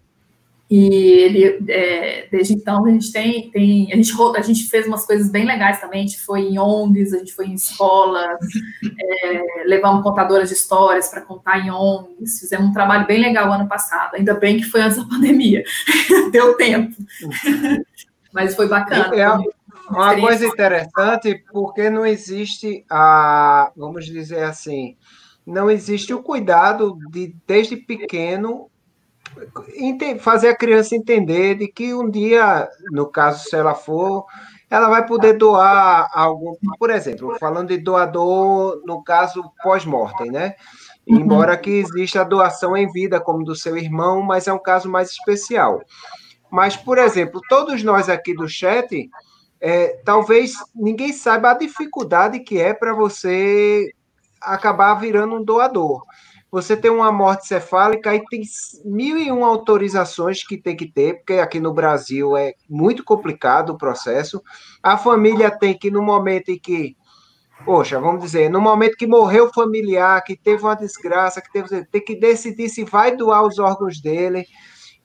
[0.69, 5.03] E ele, é, desde então, a gente tem, tem a, gente, a gente fez umas
[5.03, 8.37] coisas bem legais também, a gente foi em ONGs, a gente foi em escolas,
[8.99, 13.67] é, levamos contadoras de histórias para contar em ONGs, fizemos um trabalho bem legal ano
[13.67, 15.63] passado, ainda bem que foi antes da pandemia,
[16.31, 16.95] deu tempo,
[18.31, 19.15] mas foi bacana.
[19.15, 19.27] É,
[19.89, 24.95] uma coisa interessante, porque não existe a, vamos dizer assim,
[25.43, 28.68] não existe o cuidado de, desde pequeno,
[30.19, 34.25] fazer a criança entender de que um dia, no caso, se ela for,
[34.69, 40.55] ela vai poder doar algum, por exemplo, falando de doador, no caso, pós-mortem, né?
[41.07, 44.89] Embora que exista a doação em vida, como do seu irmão, mas é um caso
[44.89, 45.81] mais especial.
[46.51, 49.09] Mas, por exemplo, todos nós aqui do chat,
[49.59, 53.91] é, talvez ninguém saiba a dificuldade que é para você
[54.41, 56.03] acabar virando um doador
[56.51, 58.41] você tem uma morte cefálica e tem
[58.83, 63.71] mil e uma autorizações que tem que ter, porque aqui no Brasil é muito complicado
[63.71, 64.41] o processo.
[64.81, 66.95] A família tem que, no momento em que,
[67.63, 71.85] poxa, vamos dizer, no momento que morreu o familiar, que teve uma desgraça, que teve,
[71.85, 74.45] tem que decidir se vai doar os órgãos dele.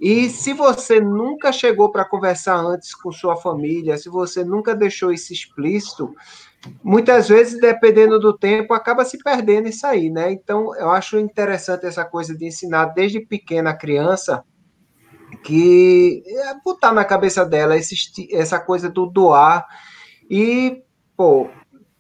[0.01, 5.13] E se você nunca chegou para conversar antes com sua família, se você nunca deixou
[5.13, 6.15] isso explícito,
[6.83, 10.33] muitas vezes, dependendo do tempo, acaba se perdendo isso aí, né?
[10.33, 14.45] Então, eu acho interessante essa coisa de ensinar desde pequena criança
[15.43, 17.97] que é botar na cabeça dela esse,
[18.33, 19.67] essa coisa do doar
[20.31, 20.83] e,
[21.17, 21.49] pô,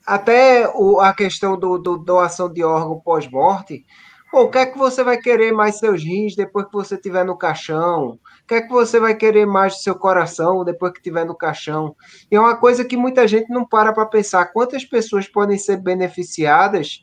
[0.06, 3.84] até o, a questão do, do doação de órgão pós-morte,
[4.32, 7.36] o que é que você vai querer mais seus rins depois que você estiver no
[7.36, 8.18] caixão?
[8.44, 11.34] O que é que você vai querer mais do seu coração depois que estiver no
[11.34, 11.96] caixão?
[12.30, 14.44] E é uma coisa que muita gente não para para pensar.
[14.52, 17.02] Quantas pessoas podem ser beneficiadas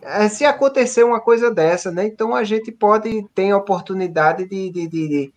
[0.00, 2.06] é, se acontecer uma coisa dessa, né?
[2.06, 5.32] Então a gente pode ter a oportunidade de, de, de,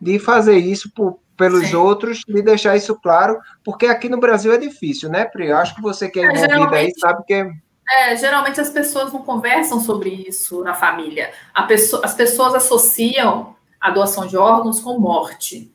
[0.00, 1.74] de fazer isso por, pelos Sim.
[1.74, 5.48] outros, de deixar isso claro, porque aqui no Brasil é difícil, né, Pri?
[5.48, 7.50] Eu acho que você que é, é envolvida aí sabe que é
[7.90, 11.30] é, geralmente as pessoas não conversam sobre isso na família.
[11.68, 13.53] Pessoa, as pessoas associam
[13.84, 15.70] a doação de órgãos com morte.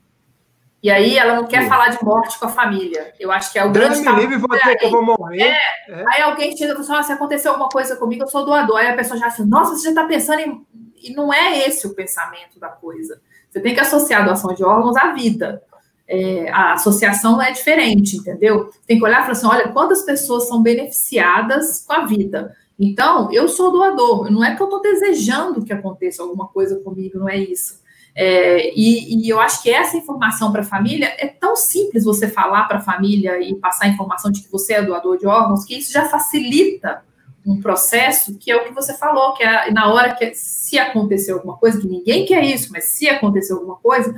[0.82, 1.70] E aí ela não quer Sim.
[1.70, 3.14] falar de morte com a família.
[3.20, 4.20] Eu acho que é o grande tabu.
[4.20, 5.41] livre você que eu vou morrer.
[5.41, 6.03] É, é.
[6.14, 8.78] Aí alguém chega e fala assim, se acontecer alguma coisa comigo, eu sou doador.
[8.78, 10.66] Aí a pessoa já assim, nossa, você já está pensando em...
[11.03, 13.22] E não é esse o pensamento da coisa.
[13.49, 15.62] Você tem que associar a doação de órgãos à vida
[16.10, 18.72] é, a associação é diferente, entendeu?
[18.88, 22.55] Tem que olhar e falar assim: olha, quantas pessoas são beneficiadas com a vida.
[22.80, 27.20] Então, eu sou doador, não é que eu estou desejando que aconteça alguma coisa comigo,
[27.20, 27.82] não é isso.
[28.22, 32.28] É, e, e, eu acho que essa informação para a família é tão simples você
[32.28, 35.63] falar para a família e passar a informação de que você é doador de órgãos,
[35.63, 37.01] que isso já facilita
[37.45, 41.32] um processo que é o que você falou, que é na hora que se acontecer
[41.32, 44.13] alguma coisa, que ninguém quer isso, mas se acontecer alguma coisa,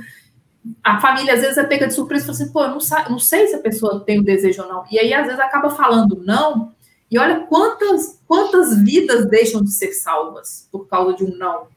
[0.82, 3.46] a família às vezes é pega de surpresa e fala assim, pô, não, não sei
[3.46, 4.84] se a pessoa tem o desejo ou não.
[4.90, 6.72] E aí, às vezes, acaba falando não,
[7.08, 11.68] e olha quantas, quantas vidas deixam de ser salvas por causa de um não,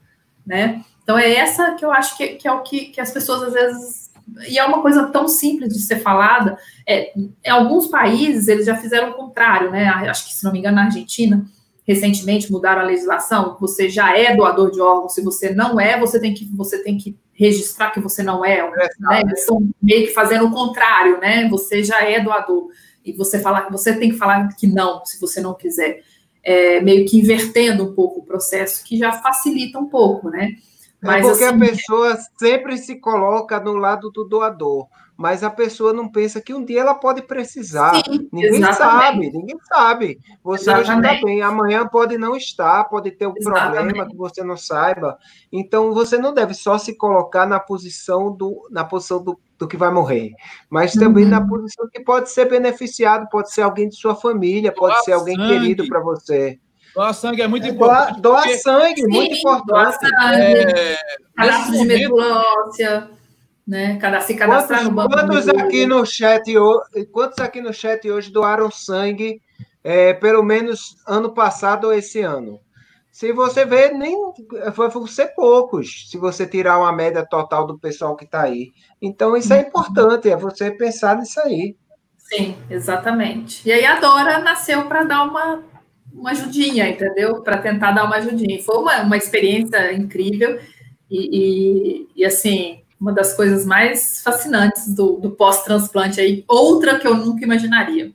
[0.43, 0.83] né?
[1.05, 3.53] Então é essa que eu acho que, que é o que, que as pessoas às
[3.53, 4.09] vezes.
[4.49, 6.57] E é uma coisa tão simples de ser falada.
[6.85, 9.87] É, em alguns países eles já fizeram o contrário, né?
[9.87, 11.45] Acho que, se não me engano, na Argentina,
[11.85, 13.55] recentemente mudaram a legislação.
[13.61, 16.97] Você já é doador de órgãos, se você não é, você tem que, você tem
[16.97, 19.21] que registrar que você não é, é né?
[19.21, 21.47] Eles estão meio que fazendo o contrário, né?
[21.49, 22.69] Você já é doador
[23.05, 26.01] e você falar, você tem que falar que não, se você não quiser,
[26.43, 30.55] é, meio que invertendo um pouco o processo, que já facilita um pouco, né?
[31.05, 34.87] É Mas, é porque assim, a pessoa sempre se coloca no lado do doador
[35.17, 37.95] mas a pessoa não pensa que um dia ela pode precisar.
[38.03, 38.77] Sim, ninguém exatamente.
[38.77, 40.19] sabe, ninguém sabe.
[40.43, 40.91] Você exatamente.
[40.91, 43.75] hoje está bem, amanhã pode não estar, pode ter um exatamente.
[43.75, 45.17] problema que você não saiba.
[45.51, 49.77] Então você não deve só se colocar na posição do, na posição do, do que
[49.77, 50.33] vai morrer,
[50.69, 51.29] mas também uhum.
[51.29, 55.13] na posição que pode ser beneficiado, pode ser alguém de sua família, pode Doar ser
[55.13, 55.47] alguém sangue.
[55.47, 56.59] querido para você.
[56.95, 58.21] Doar sangue é muito é, importante.
[58.21, 59.67] Doar, doar sangue, Sim, muito importante.
[59.67, 60.97] Doar sangue, é,
[61.35, 63.09] cadastro de medula óssea
[63.67, 63.97] né?
[63.97, 65.09] Cada, se cadastrar quantos, no banco.
[65.09, 66.53] Quantos aqui no chat
[67.11, 69.41] quantos aqui no chat hoje doaram sangue,
[69.83, 72.59] é, pelo menos ano passado ou esse ano?
[73.15, 74.13] se você ver, nem
[74.75, 78.73] vai ser poucos, se você tirar uma média total do pessoal que está aí.
[79.01, 81.77] Então, isso é importante, é você pensar nisso aí.
[82.17, 83.65] Sim, exatamente.
[83.65, 85.63] E aí a Dora nasceu para dar uma,
[86.15, 87.41] uma ajudinha, entendeu?
[87.41, 88.61] Para tentar dar uma ajudinha.
[88.63, 90.59] Foi uma, uma experiência incrível
[91.09, 97.07] e, e, e, assim, uma das coisas mais fascinantes do, do pós-transplante aí, outra que
[97.07, 98.11] eu nunca imaginaria.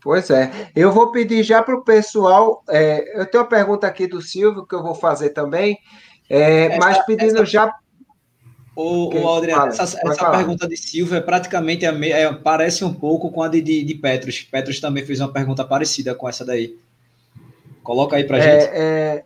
[0.00, 0.70] Pois é.
[0.76, 2.62] Eu vou pedir já para o pessoal.
[2.68, 5.78] É, eu tenho uma pergunta aqui do Silvio que eu vou fazer também,
[6.28, 7.74] é, essa, mas pedindo essa, já.
[8.76, 12.92] O, o Adriano, essa, essa pergunta de Silvio é praticamente a me, é, parece um
[12.92, 14.42] pouco com a de, de, de, Petros.
[14.42, 16.76] Petros também fez uma pergunta parecida com essa daí.
[17.84, 18.70] Coloca aí para é, gente.
[18.72, 19.24] É,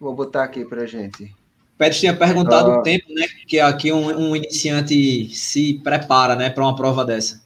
[0.00, 1.32] vou botar aqui para gente.
[1.78, 3.26] Petros tinha perguntado uh, o tempo, né?
[3.46, 7.42] Que aqui um, um iniciante se prepara, né, para uma prova dessa.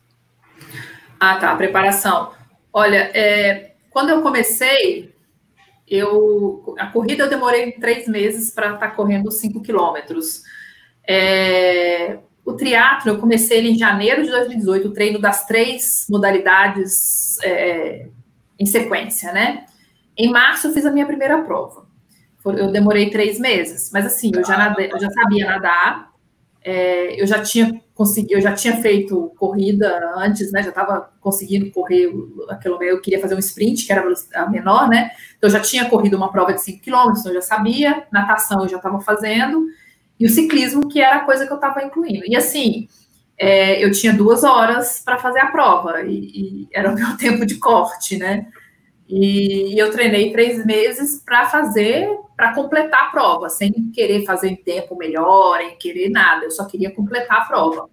[1.21, 2.33] Ah, tá, preparação.
[2.73, 5.15] Olha, é, quando eu comecei,
[5.87, 10.43] eu a corrida eu demorei três meses para estar tá correndo cinco quilômetros.
[11.07, 17.39] É, o triatlo eu comecei ele em janeiro de 2018, o treino das três modalidades
[17.43, 18.09] é,
[18.59, 19.67] em sequência, né?
[20.17, 21.85] Em março eu fiz a minha primeira prova.
[22.45, 26.13] Eu demorei três meses, mas assim, eu já, nadei, eu já sabia nadar,
[26.63, 30.63] é, eu já tinha conseguido, eu já tinha feito corrida antes, né?
[30.63, 32.13] Já estava conseguindo correr
[32.51, 35.11] aquilo eu queria fazer um sprint, que era a menor, né?
[35.39, 38.63] Então eu já tinha corrido uma prova de 5 km, então eu já sabia, natação
[38.63, 39.67] eu já estava fazendo,
[40.25, 42.25] e o ciclismo, que era a coisa que eu estava incluindo.
[42.27, 42.89] E assim,
[43.39, 46.15] é, eu tinha duas horas para fazer a prova, e,
[46.65, 48.47] e, era o meu tempo de corte, né?
[49.07, 54.49] E, e eu treinei três meses para fazer para completar a prova, sem querer fazer
[54.49, 57.89] em tempo melhor, em querer nada, eu só queria completar a prova.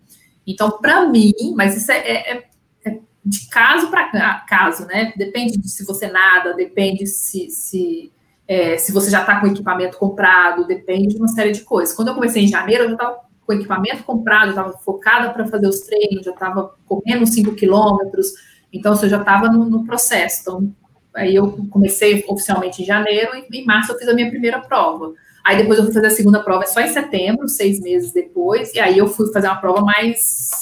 [0.47, 2.45] Então, para mim, mas isso é, é,
[2.85, 5.13] é de caso para caso, né?
[5.17, 8.11] Depende de se você nada, depende se, se,
[8.51, 11.95] é, se você já está com equipamento comprado, depende de uma série de coisas.
[11.95, 15.47] Quando eu comecei em janeiro, eu já estava com equipamento comprado, eu estava focada para
[15.47, 18.27] fazer os treinos, já estava correndo 5 quilômetros,
[18.73, 20.41] então eu já estava no, no processo.
[20.41, 20.75] Então,
[21.13, 25.13] Aí eu comecei oficialmente em janeiro e em março eu fiz a minha primeira prova.
[25.43, 28.79] Aí depois eu fui fazer a segunda prova só em setembro, seis meses depois, e
[28.79, 30.59] aí eu fui fazer uma prova mais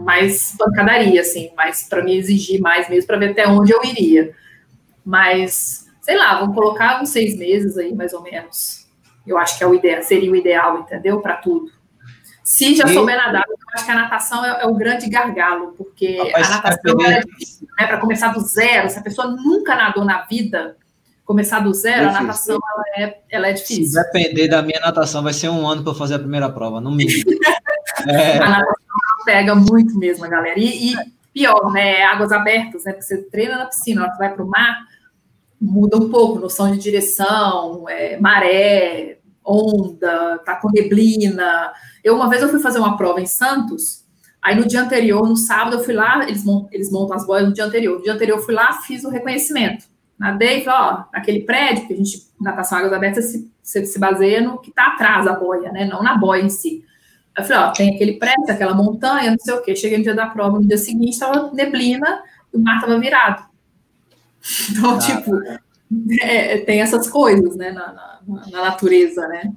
[0.00, 4.32] mais pancadaria, assim, mais para me exigir mais mesmo, para ver até onde eu iria.
[5.04, 8.86] Mas, sei lá, vamos colocar uns seis meses aí, mais ou menos.
[9.26, 11.20] Eu acho que é o ideal, seria o ideal, entendeu?
[11.20, 11.68] Para tudo.
[12.44, 12.94] Se já e...
[12.94, 16.54] souber nadar, eu acho que a natação é, é o grande gargalo, porque Rapaz, a
[16.54, 17.88] natação é difícil, né?
[17.88, 20.76] Para começar do zero, se a pessoa nunca nadou na vida,
[21.24, 24.00] começar do zero, é a natação ela é, ela é difícil.
[24.00, 26.92] Se depender da minha natação, vai ser um ano para fazer a primeira prova, no
[26.92, 27.24] mínimo.
[28.06, 28.38] é.
[28.38, 28.76] A natação
[29.24, 30.56] pega muito mesmo, galera.
[30.56, 30.96] E, e,
[31.34, 32.04] pior, né?
[32.04, 32.92] Águas abertas, né?
[32.92, 34.86] Porque você treina na piscina, ela vai para o mar,
[35.60, 41.72] muda um pouco, noção de direção, é, maré, onda, tá com neblina.
[42.02, 44.04] Eu, uma vez, eu fui fazer uma prova em Santos,
[44.42, 47.46] aí no dia anterior, no sábado, eu fui lá, eles montam, eles montam as boias
[47.46, 47.96] no dia anterior.
[47.96, 49.86] No dia anterior, eu fui lá, fiz o reconhecimento.
[50.18, 54.40] Nadei, falei, ó, aquele prédio, que a gente, natação águas abertas, se, se, se baseia
[54.40, 56.82] no que tá atrás da boia, né, não na boia em si.
[57.36, 59.76] Eu falei, ó, tem aquele prédio, aquela montanha, não sei o quê.
[59.76, 63.44] Cheguei no dia da prova, no dia seguinte, estava neblina, o mar estava virado.
[64.70, 65.32] Então, ah, tipo,
[66.22, 68.20] é, tem essas coisas, né, na, na,
[68.50, 69.52] na natureza, né?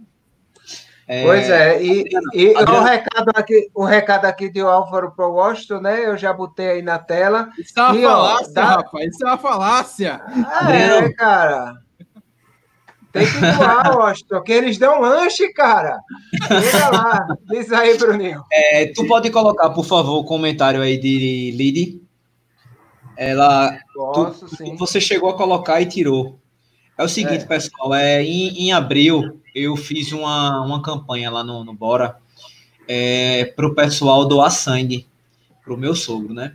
[1.11, 2.03] É, pois é, e,
[2.35, 6.05] e o, recado aqui, o recado aqui de Álvaro Pro Washington, né?
[6.05, 7.49] Eu já botei aí na tela.
[7.57, 8.65] Isso é uma e, falácia, ó, dá...
[8.75, 10.21] rapaz, isso é uma falácia.
[10.45, 11.73] Ah, é, cara.
[13.11, 15.99] Tem que doar, Washington, que eles dão lanche, cara.
[16.47, 17.27] Chega lá.
[17.49, 18.43] Diz aí, Bruninho.
[18.51, 22.07] É, tu pode colocar, por favor, o comentário aí de Lidi
[23.19, 23.77] ela.
[23.93, 24.77] Posso, tu, sim.
[24.77, 26.39] Você chegou a colocar e tirou.
[26.97, 27.45] É o seguinte, é.
[27.45, 32.17] pessoal, é, em, em, abril eu fiz uma, uma campanha lá no, no Bora
[32.87, 35.05] é, para o pessoal doar sangue
[35.63, 36.53] para o meu sogro, né?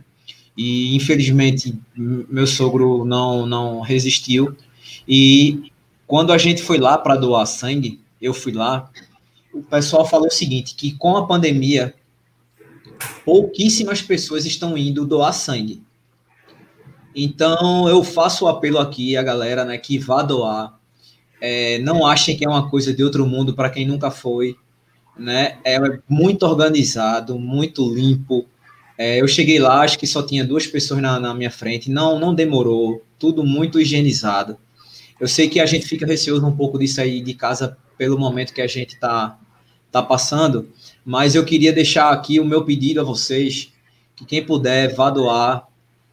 [0.57, 4.55] E infelizmente meu sogro não, não resistiu.
[5.07, 5.71] E
[6.07, 8.89] quando a gente foi lá para doar sangue, eu fui lá,
[9.53, 11.93] o pessoal falou o seguinte: que com a pandemia,
[13.23, 15.81] pouquíssimas pessoas estão indo doar sangue.
[17.15, 20.77] Então, eu faço o apelo aqui à galera né, que vá doar.
[21.39, 24.55] É, não achem que é uma coisa de outro mundo para quem nunca foi.
[25.17, 25.57] Né?
[25.63, 25.77] É
[26.09, 28.45] muito organizado, muito limpo.
[28.97, 31.89] É, eu cheguei lá, acho que só tinha duas pessoas na, na, minha frente.
[31.89, 33.01] Não, não demorou.
[33.17, 34.57] Tudo muito higienizado.
[35.17, 38.53] Eu sei que a gente fica receoso um pouco disso aí de casa pelo momento
[38.53, 39.39] que a gente está
[39.89, 40.67] tá passando,
[41.05, 43.71] mas eu queria deixar aqui o meu pedido a vocês
[44.13, 45.65] que quem puder vá doar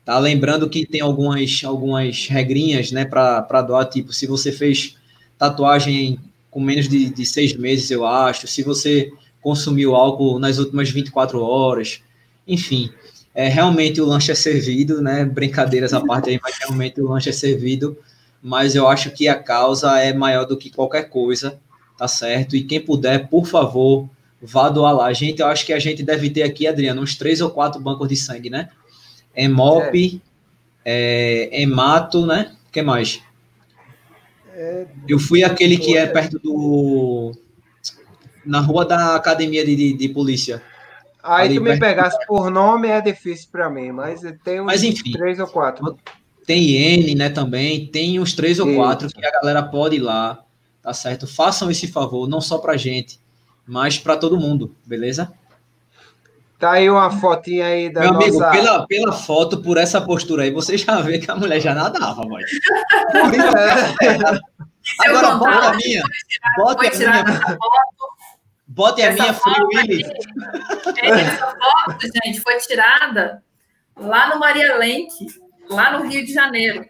[0.04, 4.96] Tá lembrando que tem algumas, algumas regrinhas, né, para doar, tipo, se você fez
[5.38, 6.18] tatuagem
[6.50, 11.40] com menos de, de seis meses, eu acho, se você consumiu álcool nas últimas 24
[11.40, 12.00] horas,
[12.46, 12.90] enfim,
[13.34, 17.30] é, realmente o lanche é servido, né, brincadeiras à parte aí, mas realmente o lanche
[17.30, 17.96] é servido,
[18.42, 21.58] mas eu acho que a causa é maior do que qualquer coisa,
[21.96, 22.56] tá certo?
[22.56, 24.10] E quem puder, por favor,
[24.42, 25.12] vá doar lá.
[25.12, 28.08] Gente, eu acho que a gente deve ter aqui, Adriano, uns três ou quatro bancos
[28.08, 28.68] de sangue, né?
[29.34, 30.20] Emop,
[30.84, 31.50] é.
[31.52, 32.52] é, Emato, né?
[32.68, 33.22] O que mais?
[34.54, 37.32] É, eu fui aquele que é perto do.
[38.44, 40.62] Na rua da academia de, de, de polícia.
[41.22, 45.12] Aí tu me pegasse por nome é difícil para mim, mas tem uns mas, enfim,
[45.12, 45.96] três ou quatro.
[46.44, 47.86] Tem N, né, também.
[47.86, 50.44] Tem uns três ou quatro que a galera pode ir lá,
[50.82, 51.26] tá certo?
[51.26, 53.20] Façam esse favor, não só pra gente,
[53.64, 55.32] mas para todo mundo, beleza?
[56.62, 60.52] Tá aí uma fotinha aí da Meu amigo, pela, pela foto, por essa postura aí,
[60.52, 62.48] você já vê que a mulher já nadava, mas...
[65.00, 66.04] Agora, bota a minha.
[66.56, 67.24] Bota a minha.
[68.68, 70.04] Bote a minha Free Willy.
[71.02, 73.42] Essa foto, gente, foi tirada
[73.96, 75.10] lá no Maria Lenk,
[75.68, 76.88] lá no Rio de Janeiro,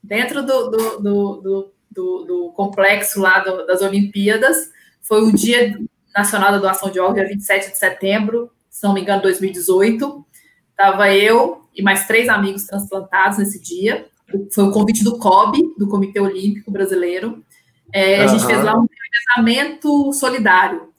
[0.00, 4.70] dentro do, do, do, do, do complexo lá das Olimpíadas.
[5.02, 5.76] Foi o Dia
[6.14, 10.24] Nacional da Doação de Órgãos, dia 27 de setembro se não me engano, 2018.
[10.70, 14.06] Estava eu e mais três amigos transplantados nesse dia.
[14.54, 17.44] Foi o convite do COB, do Comitê Olímpico Brasileiro.
[17.92, 20.90] É, a gente fez lá um revezamento solidário.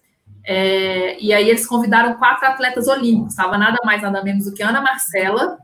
[0.44, 3.34] É, e aí eles convidaram quatro atletas olímpicos.
[3.34, 5.58] Estava nada mais, nada menos do que Ana Marcela,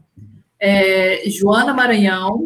[0.60, 2.43] é, Joana Maranhão,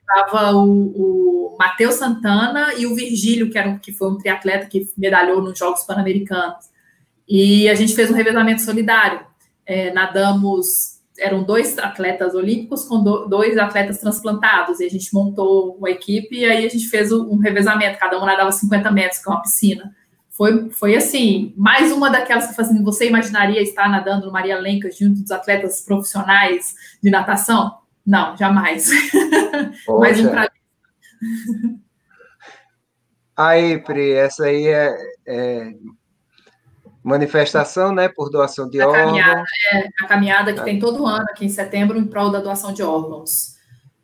[0.00, 4.66] estava o, o Matheus Santana e o Virgílio, que, era um, que foi um triatleta
[4.66, 6.71] que medalhou nos Jogos Pan-Americanos.
[7.34, 9.24] E a gente fez um revezamento solidário.
[9.64, 15.78] É, nadamos, eram dois atletas olímpicos com do, dois atletas transplantados, e a gente montou
[15.78, 19.32] uma equipe e aí a gente fez um revezamento, cada um nadava 50 metros, com
[19.32, 19.96] é uma piscina.
[20.28, 24.90] Foi, foi assim, mais uma daquelas que assim, você imaginaria estar nadando no Maria Lenca
[24.90, 27.78] junto dos atletas profissionais de natação?
[28.04, 28.90] Não, jamais.
[29.88, 30.50] mais um pra...
[33.34, 34.94] Aí, Pri, essa aí é,
[35.26, 35.72] é
[37.02, 39.06] manifestação, né, por doação de a órgãos.
[39.06, 40.64] Caminhada, é, a caminhada que é.
[40.64, 43.56] tem todo ano aqui em setembro em prol da doação de órgãos,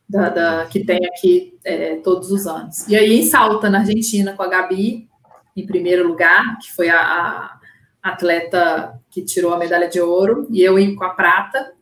[0.08, 2.88] da, da que tem aqui é, todos os anos.
[2.88, 5.08] E aí em Salta, na Argentina, com a Gabi,
[5.56, 7.58] em primeiro lugar, que foi a, a
[8.02, 11.72] atleta que tirou a medalha de ouro, e eu com a prata.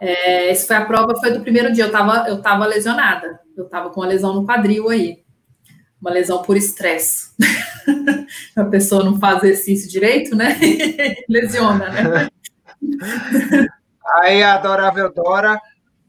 [0.00, 3.64] É, essa foi a prova, foi do primeiro dia, eu estava eu tava lesionada, eu
[3.64, 5.21] estava com uma lesão no quadril aí,
[6.02, 7.30] uma lesão por estresse.
[8.56, 10.58] a pessoa não faz exercício direito, né?
[11.30, 12.28] Lesiona, né?
[14.16, 15.60] Aí, adorável Dora,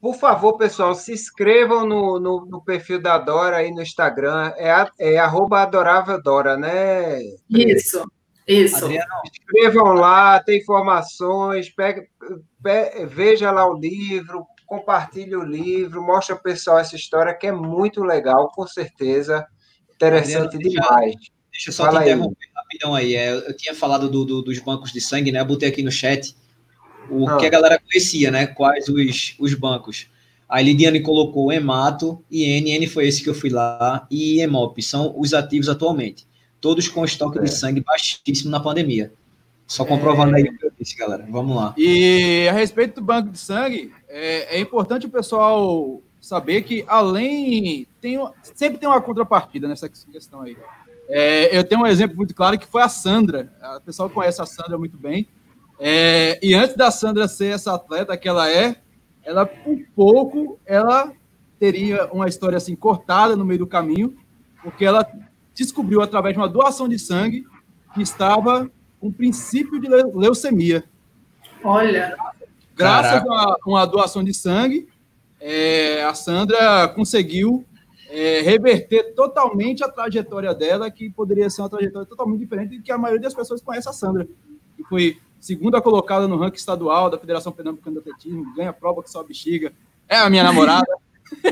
[0.01, 4.51] por favor, pessoal, se inscrevam no, no, no, perfil da Dora aí no Instagram.
[4.57, 7.21] É, é adorável Dora, né?
[7.47, 8.03] Isso,
[8.47, 8.85] isso.
[8.85, 9.07] Adriano.
[9.31, 12.03] Escrevam lá, tem informações, pega,
[12.61, 17.51] pega, veja lá o livro, compartilhe o livro, mostra ao pessoal essa história que é
[17.51, 19.47] muito legal, com certeza.
[19.95, 21.15] Interessante Adriano, demais.
[21.51, 22.51] Deixa eu só Fala te interromper aí.
[22.55, 23.15] rapidão aí.
[23.15, 25.39] É, eu tinha falado do, do, dos bancos de sangue, né?
[25.39, 26.35] Eu botei aqui no chat
[27.09, 27.37] o ah.
[27.37, 28.47] que a galera conhecia, né?
[28.47, 30.07] Quais os, os bancos.
[30.47, 35.13] A Lidiane colocou Emato e NN foi esse que eu fui lá, e Emop, são
[35.17, 36.27] os ativos atualmente.
[36.61, 37.41] Todos com estoque é.
[37.41, 39.11] de sangue baixíssimo na pandemia.
[39.65, 40.39] Só comprovando é...
[40.39, 41.25] aí o que eu disse, galera.
[41.29, 41.73] Vamos lá.
[41.77, 47.85] E a respeito do banco de sangue, é, é importante o pessoal saber que além
[47.99, 50.57] tem sempre tem uma contrapartida nessa questão aí.
[51.09, 53.51] É, eu tenho um exemplo muito claro que foi a Sandra.
[53.75, 55.27] O pessoal conhece a Sandra muito bem.
[55.77, 58.77] É, e antes da Sandra ser essa atleta que ela é,
[59.21, 61.11] ela por pouco ela
[61.59, 64.17] teria uma história assim cortada no meio do caminho,
[64.63, 65.05] porque ela
[65.53, 67.45] descobriu através de uma doação de sangue
[67.93, 70.85] que estava com princípio de leucemia.
[71.61, 72.15] Olha.
[72.75, 73.57] Graças Caraca.
[73.61, 74.87] a uma doação de sangue,
[75.45, 77.65] é, a Sandra conseguiu
[78.09, 82.91] é, reverter totalmente a trajetória dela, que poderia ser uma trajetória totalmente diferente do que
[82.93, 84.25] a maioria das pessoas conhece a Sandra,
[84.77, 89.11] que foi segunda colocada no ranking estadual da Federação Pernambucana de Atletismo, ganha prova que
[89.11, 89.73] só bexiga,
[90.07, 90.87] é a minha namorada.
[91.43, 91.51] é,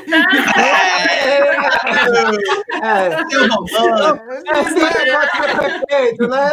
[6.27, 6.51] né?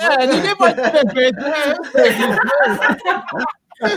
[0.00, 1.74] É, ninguém pode ser perfeito, né?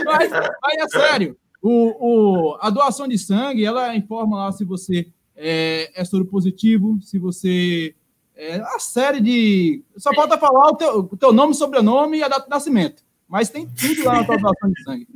[0.04, 0.30] Mas,
[0.62, 1.36] mas é sério,
[1.66, 6.98] o, o, a doação de sangue, ela informa lá se você é, é soro positivo,
[7.02, 7.94] se você.
[8.36, 9.82] É, a série de.
[9.96, 13.02] Só falta falar o teu, o teu nome, sobrenome e a data de nascimento.
[13.28, 15.08] Mas tem tudo lá na tua doação de sangue.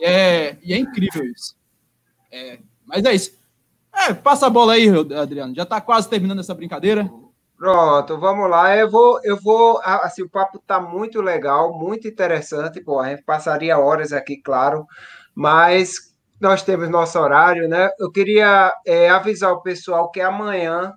[0.00, 1.54] É, e é incrível isso.
[2.32, 3.36] É, mas é isso.
[3.94, 5.54] É, passa a bola aí, Adriano.
[5.54, 7.10] Já está quase terminando essa brincadeira.
[7.58, 8.74] Pronto, vamos lá.
[8.76, 9.80] Eu vou, eu vou.
[9.82, 12.80] Assim, o papo está muito legal, muito interessante.
[12.80, 14.86] Pô, a gente passaria horas aqui, claro,
[15.38, 15.92] mas
[16.40, 17.90] nós temos nosso horário, né?
[17.96, 20.92] Eu queria é, avisar o pessoal que amanhã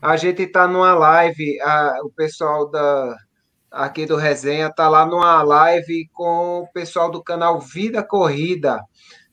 [0.00, 3.14] a gente está numa live, a, o pessoal da
[3.70, 8.80] aqui do Resenha está lá numa live com o pessoal do canal Vida Corrida.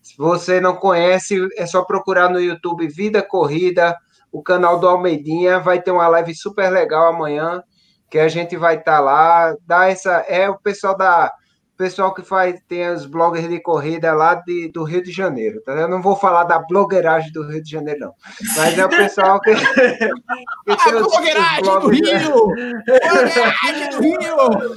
[0.01, 3.97] Se você não conhece, é só procurar no YouTube Vida Corrida,
[4.29, 5.57] o canal do Almeidinha.
[5.57, 7.63] Vai ter uma live super legal amanhã,
[8.09, 9.55] que a gente vai estar tá lá.
[9.65, 11.31] Dá essa, é o pessoal da
[11.77, 15.73] pessoal que faz tem os bloggers de corrida lá de, do Rio de Janeiro, tá?
[15.73, 18.13] Eu não vou falar da blogueiragem do Rio de Janeiro, não.
[18.55, 19.51] Mas é o pessoal que.
[19.55, 22.47] que tem os, blogueiragem os do Rio!
[22.85, 24.75] blogueiragem do Rio!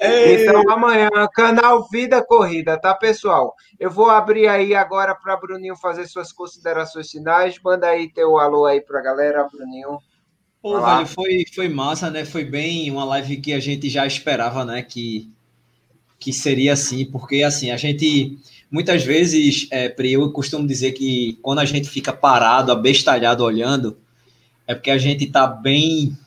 [0.00, 3.54] Então, amanhã, canal Vida Corrida, tá, pessoal?
[3.78, 7.58] Eu vou abrir aí agora para Bruninho fazer suas considerações finais.
[7.62, 9.98] Manda aí teu alô aí para a galera, Bruninho.
[10.60, 12.24] Pô, velho, foi, foi massa, né?
[12.24, 14.82] Foi bem uma live que a gente já esperava, né?
[14.82, 15.30] Que
[16.26, 18.36] que seria assim, porque assim, a gente
[18.68, 23.96] muitas vezes, é, eu costumo dizer que quando a gente fica parado, abestalhado olhando,
[24.66, 26.18] é porque a gente está bem,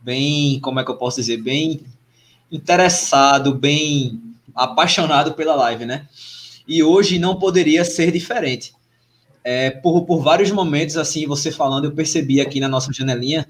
[0.00, 1.82] bem, como é que eu posso dizer, bem
[2.50, 4.18] interessado, bem
[4.54, 6.08] apaixonado pela live, né?
[6.66, 8.72] E hoje não poderia ser diferente.
[9.44, 13.46] É, por, por vários momentos, assim, você falando, eu percebi aqui na nossa janelinha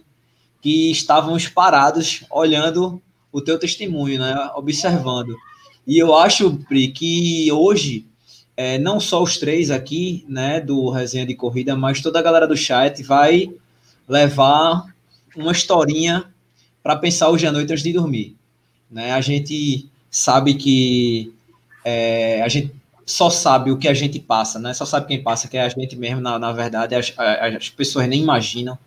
[0.61, 4.51] que estávamos parados olhando o teu testemunho, né?
[4.57, 5.37] Observando.
[5.87, 8.07] E eu acho, Pri, que hoje,
[8.57, 12.47] é, não só os três aqui, né, do Resenha de Corrida, mas toda a galera
[12.47, 13.51] do chat vai
[14.09, 14.87] levar
[15.37, 16.25] uma historinha
[16.83, 18.37] para pensar hoje à noite antes de dormir.
[18.91, 19.13] Né?
[19.13, 21.33] A gente sabe que
[21.85, 22.73] é, a gente
[23.05, 24.73] só sabe o que a gente passa, né?
[24.73, 28.09] Só sabe quem passa, que é a gente mesmo, na, na verdade, as, as pessoas
[28.09, 28.79] nem imaginam,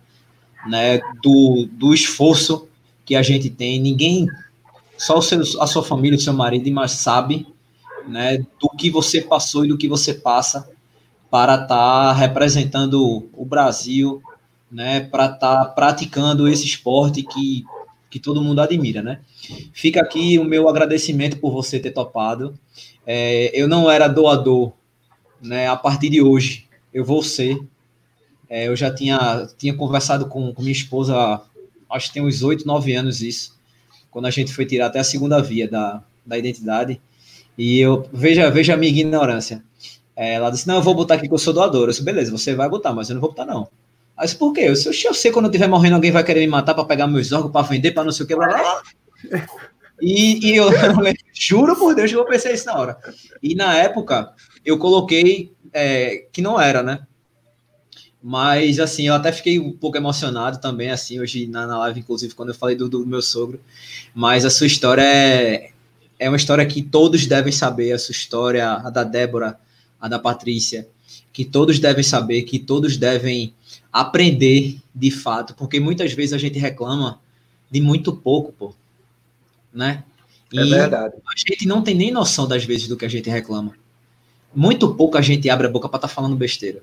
[0.66, 2.66] né, do, do esforço
[3.04, 3.80] que a gente tem.
[3.80, 4.26] Ninguém
[4.98, 7.46] só a sua família, o seu marido, mas sabe
[8.06, 10.68] né, do que você passou e do que você passa
[11.30, 14.20] para estar tá representando o Brasil,
[14.70, 17.64] né, para estar tá praticando esse esporte que,
[18.10, 19.20] que todo mundo admira, né?
[19.72, 22.58] Fica aqui o meu agradecimento por você ter topado.
[23.06, 24.72] É, eu não era doador,
[25.40, 25.68] né?
[25.68, 27.58] A partir de hoje eu vou ser.
[28.48, 31.42] É, eu já tinha, tinha conversado com, com minha esposa,
[31.90, 33.57] acho que tem uns oito, nove anos isso
[34.18, 37.00] quando a gente foi tirar até a segunda via da, da identidade.
[37.56, 39.62] E eu, veja, veja a minha ignorância.
[40.16, 41.82] É, ela disse, não, eu vou botar aqui que eu sou doador.
[41.82, 43.68] Eu disse, beleza, você vai botar, mas eu não vou botar, não.
[44.16, 44.62] Aí disse, por quê?
[44.62, 47.06] Eu disse, eu sei quando eu estiver morrendo, alguém vai querer me matar para pegar
[47.06, 48.82] meus órgãos, para vender, para não sei o que, blá, blá.
[50.02, 52.98] E, e eu, eu, juro por Deus que eu pensei isso na hora.
[53.40, 54.32] E na época,
[54.64, 57.06] eu coloquei é, que não era, né?
[58.22, 62.34] Mas, assim, eu até fiquei um pouco emocionado também, assim, hoje na, na live, inclusive,
[62.34, 63.60] quando eu falei do, do meu sogro.
[64.14, 65.70] Mas a sua história é,
[66.18, 69.58] é uma história que todos devem saber, a sua história, a da Débora,
[70.00, 70.88] a da Patrícia,
[71.32, 73.54] que todos devem saber, que todos devem
[73.92, 77.20] aprender de fato, porque muitas vezes a gente reclama
[77.70, 78.74] de muito pouco, pô,
[79.72, 80.02] né?
[80.52, 81.14] É e é verdade.
[81.26, 83.74] A gente não tem nem noção das vezes do que a gente reclama.
[84.54, 86.82] Muito pouco a gente abre a boca para estar tá falando besteira.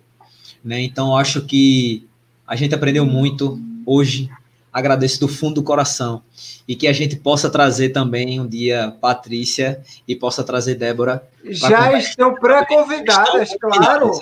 [0.65, 0.81] Né?
[0.81, 2.07] Então, acho que
[2.47, 4.31] a gente aprendeu muito hoje.
[4.73, 6.23] Agradeço do fundo do coração.
[6.67, 11.23] E que a gente possa trazer também um dia Patrícia e possa trazer Débora.
[11.45, 14.19] Já estão pré-convidadas, claro.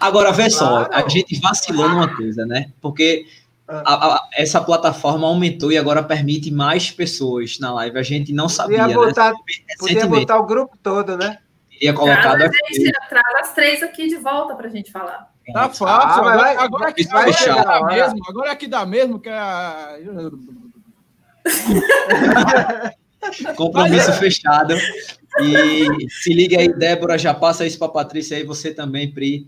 [0.00, 0.52] Agora, vê claro.
[0.52, 2.70] só, a gente vacilou numa coisa, né?
[2.80, 3.26] Porque
[3.66, 3.82] ah.
[3.84, 7.98] a, a, essa plataforma aumentou e agora permite mais pessoas na live.
[7.98, 8.82] A gente não sabia.
[8.82, 9.38] Podia botar, né?
[9.78, 11.38] podia botar o grupo todo, né?
[11.68, 15.31] Teria colocado traz, gente, traz as três aqui de volta para a gente falar.
[15.52, 15.86] Tá fácil.
[15.86, 19.28] Ah, agora, vai, agora, aqui, vai agora, aqui dá mesmo, agora aqui dá mesmo que
[19.28, 19.96] é a...
[23.56, 24.74] Compromisso fechado.
[25.40, 29.46] E se liga aí, Débora, já passa isso para Patrícia aí, você também, Pri.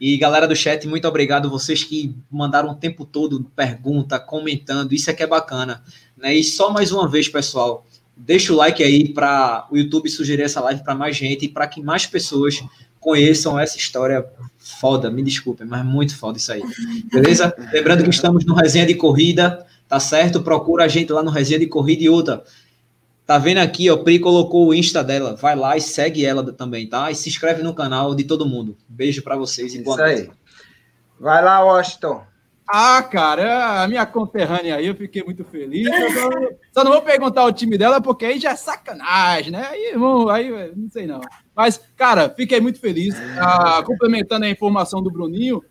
[0.00, 5.08] E galera do chat, muito obrigado vocês que mandaram o tempo todo pergunta, comentando, isso
[5.08, 5.82] é que é bacana.
[6.16, 6.34] Né?
[6.34, 7.86] E só mais uma vez, pessoal,
[8.16, 11.68] deixa o like aí para o YouTube sugerir essa live para mais gente e para
[11.68, 12.60] que mais pessoas
[12.98, 14.26] conheçam essa história
[14.62, 16.62] foda, me desculpem, mas muito foda isso aí.
[17.12, 17.54] Beleza?
[17.72, 20.42] Lembrando que estamos no Resenha de Corrida, tá certo?
[20.42, 22.44] Procura a gente lá no Resenha de Corrida e outra.
[23.26, 25.36] Tá vendo aqui, ó, Pri colocou o Insta dela.
[25.36, 27.10] Vai lá e segue ela também, tá?
[27.10, 28.76] E se inscreve no canal de todo mundo.
[28.88, 30.30] Beijo para vocês e boa Isso aí.
[31.18, 32.31] Vai lá, Washington.
[32.66, 35.88] Ah, cara, a minha conterrânea aí, eu fiquei muito feliz.
[35.88, 36.30] Só,
[36.72, 39.66] só, não vou perguntar o time dela, porque aí já é sacanagem, né?
[39.66, 39.94] Aí,
[40.30, 41.20] aí não sei não.
[41.54, 43.14] Mas, cara, fiquei muito feliz.
[43.38, 45.62] Ah, complementando a informação do Bruninho,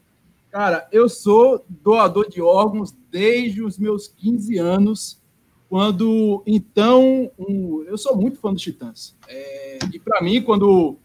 [0.51, 5.21] cara, eu sou doador de órgãos desde os meus 15 anos,
[5.69, 9.15] quando, então, um, eu sou muito fã dos Titãs.
[9.27, 10.97] É, e para mim, quando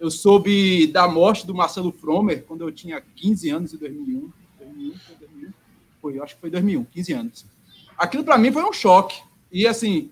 [0.00, 4.92] eu soube da morte do Marcelo Fromer, quando eu tinha 15 anos, em 2001, 2001
[6.08, 7.46] foi, acho que foi 2001, 15 anos.
[7.96, 9.20] Aquilo para mim foi um choque.
[9.52, 10.10] E assim,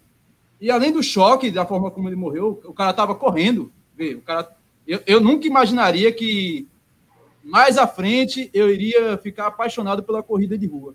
[0.60, 4.20] e além do choque da forma como ele morreu, o cara tava correndo, vê, o
[4.20, 4.54] cara
[4.86, 6.68] eu, eu nunca imaginaria que
[7.42, 10.94] mais à frente eu iria ficar apaixonado pela corrida de rua.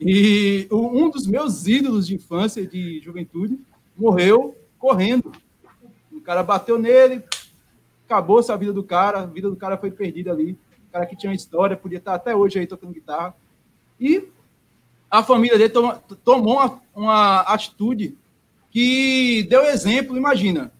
[0.00, 3.58] E um dos meus ídolos de infância, de juventude,
[3.96, 5.32] morreu correndo.
[6.12, 7.22] O cara bateu nele,
[8.06, 10.52] acabou-se a vida do cara, a vida do cara foi perdida ali.
[10.88, 13.34] O cara que tinha uma história, podia estar até hoje aí tocando guitarra.
[14.00, 14.28] E
[15.10, 15.94] a família dele tomou,
[16.24, 18.16] tomou uma, uma, atitude
[18.70, 20.72] que deu exemplo, imagina.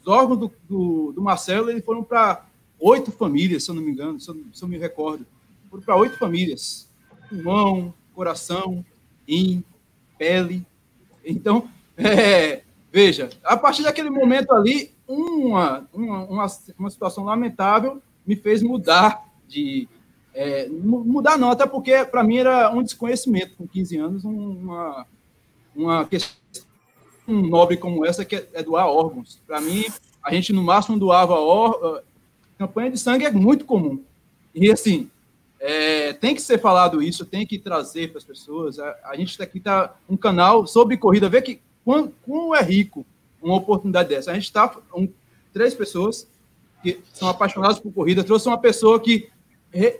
[0.00, 2.44] Os órgãos do, do, do Marcelo eles foram para
[2.78, 5.24] oito famílias, se eu não me engano, se eu, se eu me recordo.
[5.70, 6.88] Foram para oito famílias.
[7.28, 8.84] Pulmão, coração,
[9.26, 9.62] rim,
[10.18, 10.66] pele.
[11.24, 12.62] Então, é,
[12.92, 16.46] veja, a partir daquele momento ali, uma, uma, uma,
[16.78, 19.88] uma situação lamentável me fez mudar de,
[20.36, 25.06] é, mudar não, até porque para mim era um desconhecimento com 15 anos, uma,
[25.74, 26.36] uma questão
[27.26, 29.40] nobre como essa que é, é doar órgãos.
[29.46, 29.86] Para mim,
[30.22, 32.02] a gente no máximo doava órgãos.
[32.58, 34.04] Campanha de sangue é muito comum.
[34.54, 35.10] E assim,
[35.58, 38.78] é, tem que ser falado isso, tem que trazer para as pessoas.
[38.78, 43.06] A, a gente aqui está um canal sobre corrida, vê que como é rico
[43.40, 44.32] uma oportunidade dessa.
[44.32, 45.08] A gente está um,
[45.50, 46.28] três pessoas
[46.82, 49.30] que são apaixonadas por corrida, trouxe uma pessoa que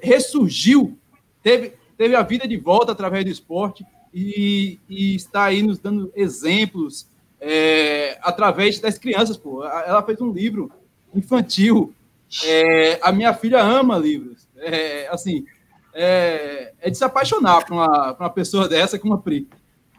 [0.01, 0.99] ressurgiu,
[1.43, 6.11] teve, teve a vida de volta através do esporte e, e está aí nos dando
[6.17, 7.07] exemplos
[7.41, 9.37] é, através das crianças.
[9.37, 9.65] Pô.
[9.65, 10.71] Ela fez um livro
[11.15, 11.95] infantil.
[12.45, 14.49] É, a minha filha ama livros.
[14.57, 15.45] É, assim,
[15.93, 19.49] é, é, de se apaixonar por uma, uma pessoa dessa como a Pri.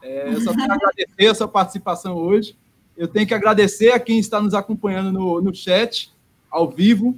[0.02, 2.56] É, eu só tenho que agradecer a sua participação hoje.
[2.96, 6.12] Eu tenho que agradecer a quem está nos acompanhando no, no chat,
[6.50, 7.18] ao vivo.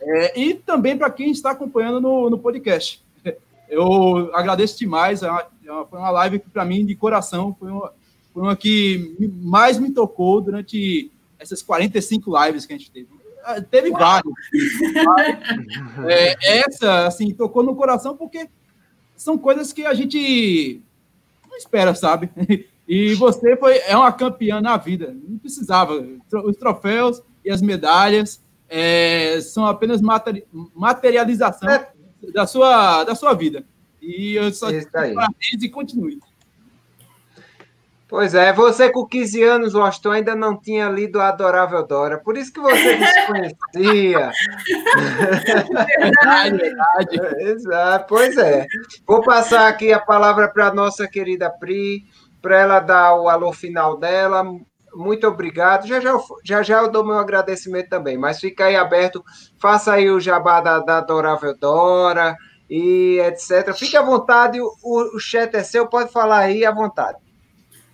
[0.00, 3.04] É, e também para quem está acompanhando no, no podcast.
[3.68, 7.70] Eu agradeço demais, é uma, é foi uma live que, para mim, de coração, foi
[7.70, 7.92] uma,
[8.32, 13.08] foi uma que mais me tocou durante essas 45 lives que a gente teve.
[13.44, 14.32] Ah, teve várias.
[16.08, 18.48] é, essa, assim, tocou no coração porque
[19.16, 20.80] são coisas que a gente
[21.48, 22.30] não espera, sabe?
[22.88, 25.12] E você foi é uma campeã na vida.
[25.28, 26.06] Não precisava.
[26.44, 30.00] Os troféus e as medalhas é, são apenas
[30.74, 31.88] materialização é.
[32.32, 33.64] da, sua, da sua vida.
[34.00, 36.18] E eu só parabéns e continue.
[38.08, 42.36] Pois é, você com 15 anos, Washington, ainda não tinha lido a Adorável Dora, por
[42.36, 44.30] isso que você desconhecia.
[45.98, 47.18] verdade, verdade.
[47.42, 48.64] Exato, pois é.
[49.04, 52.04] Vou passar aqui a palavra para a nossa querida Pri,
[52.40, 54.44] para ela dar o alô final dela
[54.96, 55.86] muito obrigado.
[55.86, 59.24] Já já, já já eu dou meu agradecimento também, mas fica aí aberto,
[59.58, 62.36] faça aí o jabá da, da Adorável Dora
[62.68, 63.74] e etc.
[63.74, 67.18] Fique à vontade, o, o chat é seu, pode falar aí à vontade.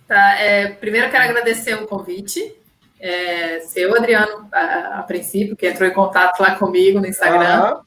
[0.07, 2.55] Tá, é, primeiro quero agradecer o convite.
[2.99, 7.75] É, seu Adriano, a, a, princípio, que entrou em contato lá comigo no Instagram.
[7.75, 7.81] Uhum.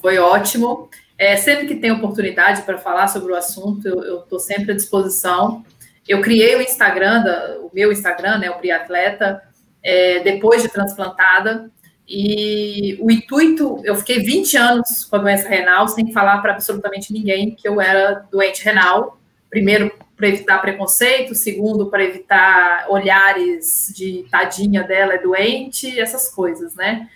[0.00, 0.88] Foi ótimo.
[1.18, 5.64] É, sempre que tem oportunidade para falar sobre o assunto, eu estou sempre à disposição.
[6.10, 7.22] Eu criei o Instagram,
[7.60, 9.40] o meu Instagram, né, o Priatleta,
[9.80, 11.70] é, depois de transplantada.
[12.08, 17.12] E o intuito, eu fiquei 20 anos com a doença renal sem falar para absolutamente
[17.12, 19.20] ninguém que eu era doente renal.
[19.48, 26.74] Primeiro, para evitar preconceito, segundo, para evitar olhares de tadinha dela é doente, essas coisas,
[26.74, 27.08] né?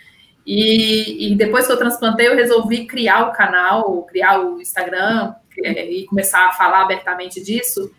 [0.46, 5.34] E, e, depois que eu transplantei, eu resolvi criar o canal, criar o Instagram
[5.64, 7.90] é, e começar a falar abertamente disso,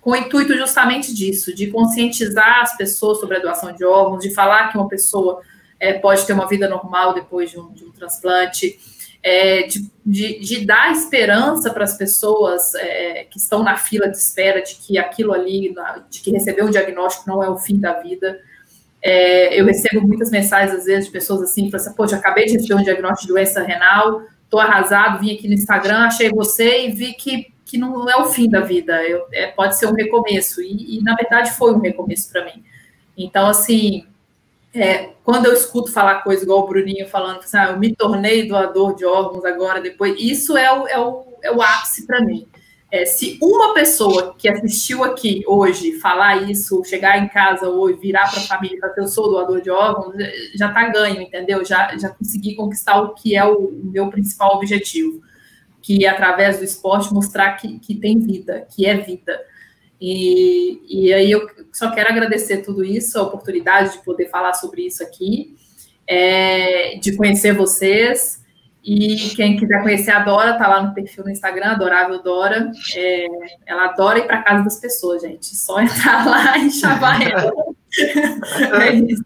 [0.00, 4.32] com o intuito justamente disso, de conscientizar as pessoas sobre a doação de órgãos, de
[4.32, 5.42] falar que uma pessoa
[5.78, 8.78] é, pode ter uma vida normal depois de um, de um transplante,
[9.22, 14.16] é, de, de, de, dar esperança para as pessoas é, que estão na fila de
[14.16, 15.74] espera de que aquilo ali,
[16.08, 18.40] de que receber um diagnóstico não é o fim da vida.
[19.02, 22.74] É, eu recebo muitas mensagens, às vezes, de pessoas assim, assim, poxa, acabei de receber
[22.74, 27.12] um diagnóstico de doença renal, estou arrasado, vim aqui no Instagram, achei você e vi
[27.12, 30.98] que que não é o fim da vida, eu, é, pode ser um recomeço, e,
[30.98, 32.64] e, na verdade foi um recomeço para mim.
[33.16, 34.06] Então, assim,
[34.74, 38.48] é, quando eu escuto falar coisa igual o Bruninho falando, assim, ah, eu me tornei
[38.48, 42.46] doador de órgãos agora, depois, isso é o, é o, é o ápice para mim.
[42.92, 48.28] É, se uma pessoa que assistiu aqui hoje falar isso, chegar em casa ou virar
[48.28, 50.16] para a família e falar eu sou doador de órgãos,
[50.56, 51.64] já está ganho, entendeu?
[51.64, 55.22] Já, já consegui conquistar o que é o, o meu principal objetivo,
[55.82, 59.40] que é através do esporte mostrar que, que tem vida, que é vida.
[60.00, 64.86] E, e aí eu só quero agradecer tudo isso, a oportunidade de poder falar sobre
[64.86, 65.54] isso aqui,
[66.06, 68.40] é, de conhecer vocês.
[68.82, 72.72] E quem quiser conhecer a Dora, tá lá no perfil no Instagram, Adorável Dora.
[72.96, 73.26] É,
[73.66, 75.54] ela adora ir para casa das pessoas, gente.
[75.54, 77.52] Só entrar lá e chamar ela.
[77.98, 79.24] É isso.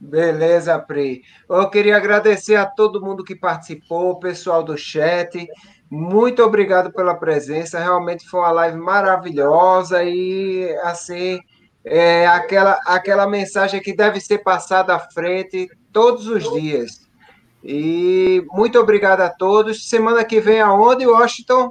[0.00, 1.22] Beleza, Pri.
[1.48, 5.46] Eu queria agradecer a todo mundo que participou, o pessoal do chat.
[5.90, 7.78] Muito obrigado pela presença.
[7.78, 11.40] Realmente foi uma live maravilhosa e assim
[11.84, 17.04] é aquela aquela mensagem que deve ser passada à frente todos os dias.
[17.62, 19.88] E muito obrigado a todos.
[19.88, 21.68] Semana que vem aonde, Washington?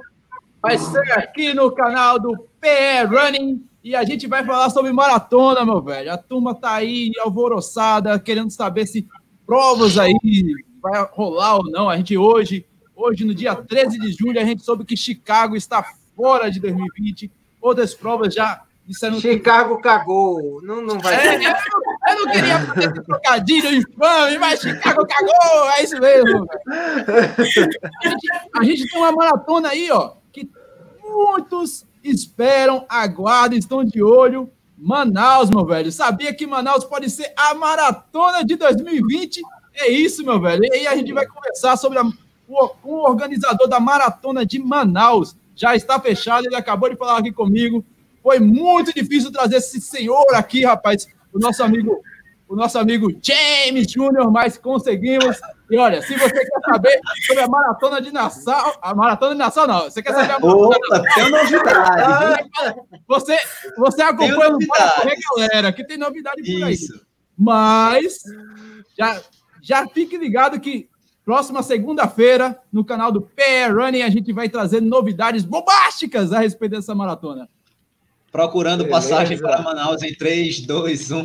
[0.62, 5.62] Vai ser aqui no canal do PE Running e a gente vai falar sobre maratona,
[5.62, 6.10] meu velho.
[6.10, 9.06] A turma tá aí alvoroçada, querendo saber se
[9.46, 10.14] provas aí
[10.80, 11.90] vai rolar ou não.
[11.90, 12.64] A gente hoje,
[12.96, 15.84] hoje no dia 13 de julho, a gente soube que Chicago está
[16.16, 17.30] fora de 2020.
[17.60, 19.82] Outras provas já disseram Chicago que...
[19.82, 20.62] cagou.
[20.62, 21.54] Não, não vai é, ser.
[22.08, 25.70] Eu não queria fazer esse trocadilho infame, mas Chicago cagou!
[25.76, 26.46] É isso mesmo.
[26.66, 30.48] A gente, a gente tem uma maratona aí, ó, que
[31.02, 34.50] muitos esperam, aguardam, estão de olho.
[34.76, 35.90] Manaus, meu velho.
[35.90, 39.40] Sabia que Manaus pode ser a maratona de 2020?
[39.74, 40.62] É isso, meu velho.
[40.64, 42.04] E aí a gente vai conversar sobre a,
[42.48, 45.34] o, o organizador da maratona de Manaus.
[45.56, 47.84] Já está fechado, ele acabou de falar aqui comigo.
[48.22, 52.00] Foi muito difícil trazer esse senhor aqui, rapaz o nosso amigo,
[52.48, 55.40] o nosso amigo James Júnior, mas conseguimos.
[55.70, 59.66] E olha, se você quer saber sobre a maratona de Nassau, a maratona de Nassau
[59.66, 62.50] não, você quer saber a maratona Opa, de tem novidade.
[63.08, 63.38] Você,
[63.78, 66.74] você acompanha no Bora Correr, galera, que tem novidade por aí.
[66.74, 67.00] Isso.
[67.36, 68.22] Mas
[68.98, 69.20] já,
[69.62, 70.88] já fique ligado que
[71.24, 76.72] próxima segunda-feira, no canal do PR Running, a gente vai trazer novidades bombásticas a respeito
[76.72, 77.48] dessa maratona
[78.34, 79.00] procurando Beleza.
[79.00, 81.24] passagem para Manaus em 3, 2, 1.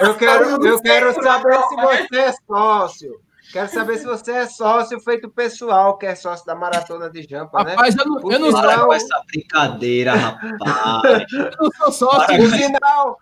[0.00, 3.20] Eu quero, eu quero saber se você é sócio.
[3.52, 7.62] Quero saber se você é sócio feito pessoal, que é sócio da Maratona de Jampa,
[7.62, 7.72] né?
[7.72, 8.86] Rapaz, eu não, eu não sinal...
[8.86, 11.24] com essa brincadeira, rapaz.
[11.30, 12.36] eu não sou sócio.
[12.38, 13.18] Por sinal,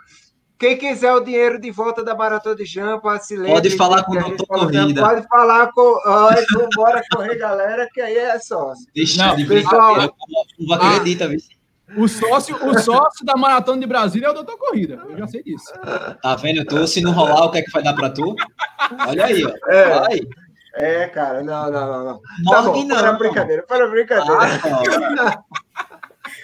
[0.57, 3.53] quem quiser o dinheiro de volta da Maratona de Jampa, se lembre.
[3.55, 5.03] Pode falar com o doutor Corrida.
[5.03, 6.01] Pode falar com.
[6.07, 8.87] Olha, bora correr, galera, que aí é sócio.
[8.95, 10.15] Deixa não, de pessoal, brincadeira.
[10.61, 11.60] Não acredita, ah,
[11.97, 15.03] o sócio, o sócio da Maratona de Brasília é o Doutor Corrida.
[15.09, 15.73] Eu já sei disso.
[16.23, 16.87] Tá vendo tu?
[16.87, 18.35] Se não rolar, o que é que vai dar para tu?
[19.09, 19.53] Olha aí, ó.
[19.71, 20.01] É.
[20.01, 20.21] Vai.
[20.75, 22.05] É, cara, não, não, não.
[22.05, 22.21] não.
[22.51, 22.97] Tá bom, não.
[22.97, 24.39] Para brincadeira, para brincadeira.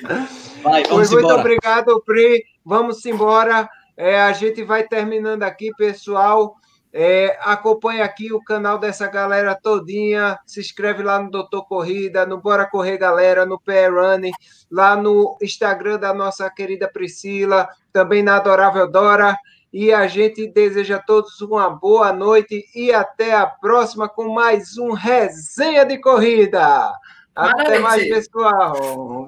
[0.05, 0.29] Ah,
[0.63, 1.41] vai, vamos Muito embora.
[1.41, 2.45] obrigado, Pri.
[2.65, 3.69] Vamos embora.
[3.97, 6.57] É, a gente vai terminando aqui, pessoal.
[6.99, 10.39] É, acompanha aqui o canal dessa galera todinha.
[10.47, 14.33] Se inscreve lá no Doutor Corrida, no Bora Correr Galera, no PR Running,
[14.73, 19.37] lá no Instagram da nossa querida Priscila, também na Adorável Dora.
[19.71, 24.79] E a gente deseja a todos uma boa noite e até a próxima com mais
[24.79, 26.91] um Resenha de Corrida.
[27.35, 29.23] Até mais, pessoal.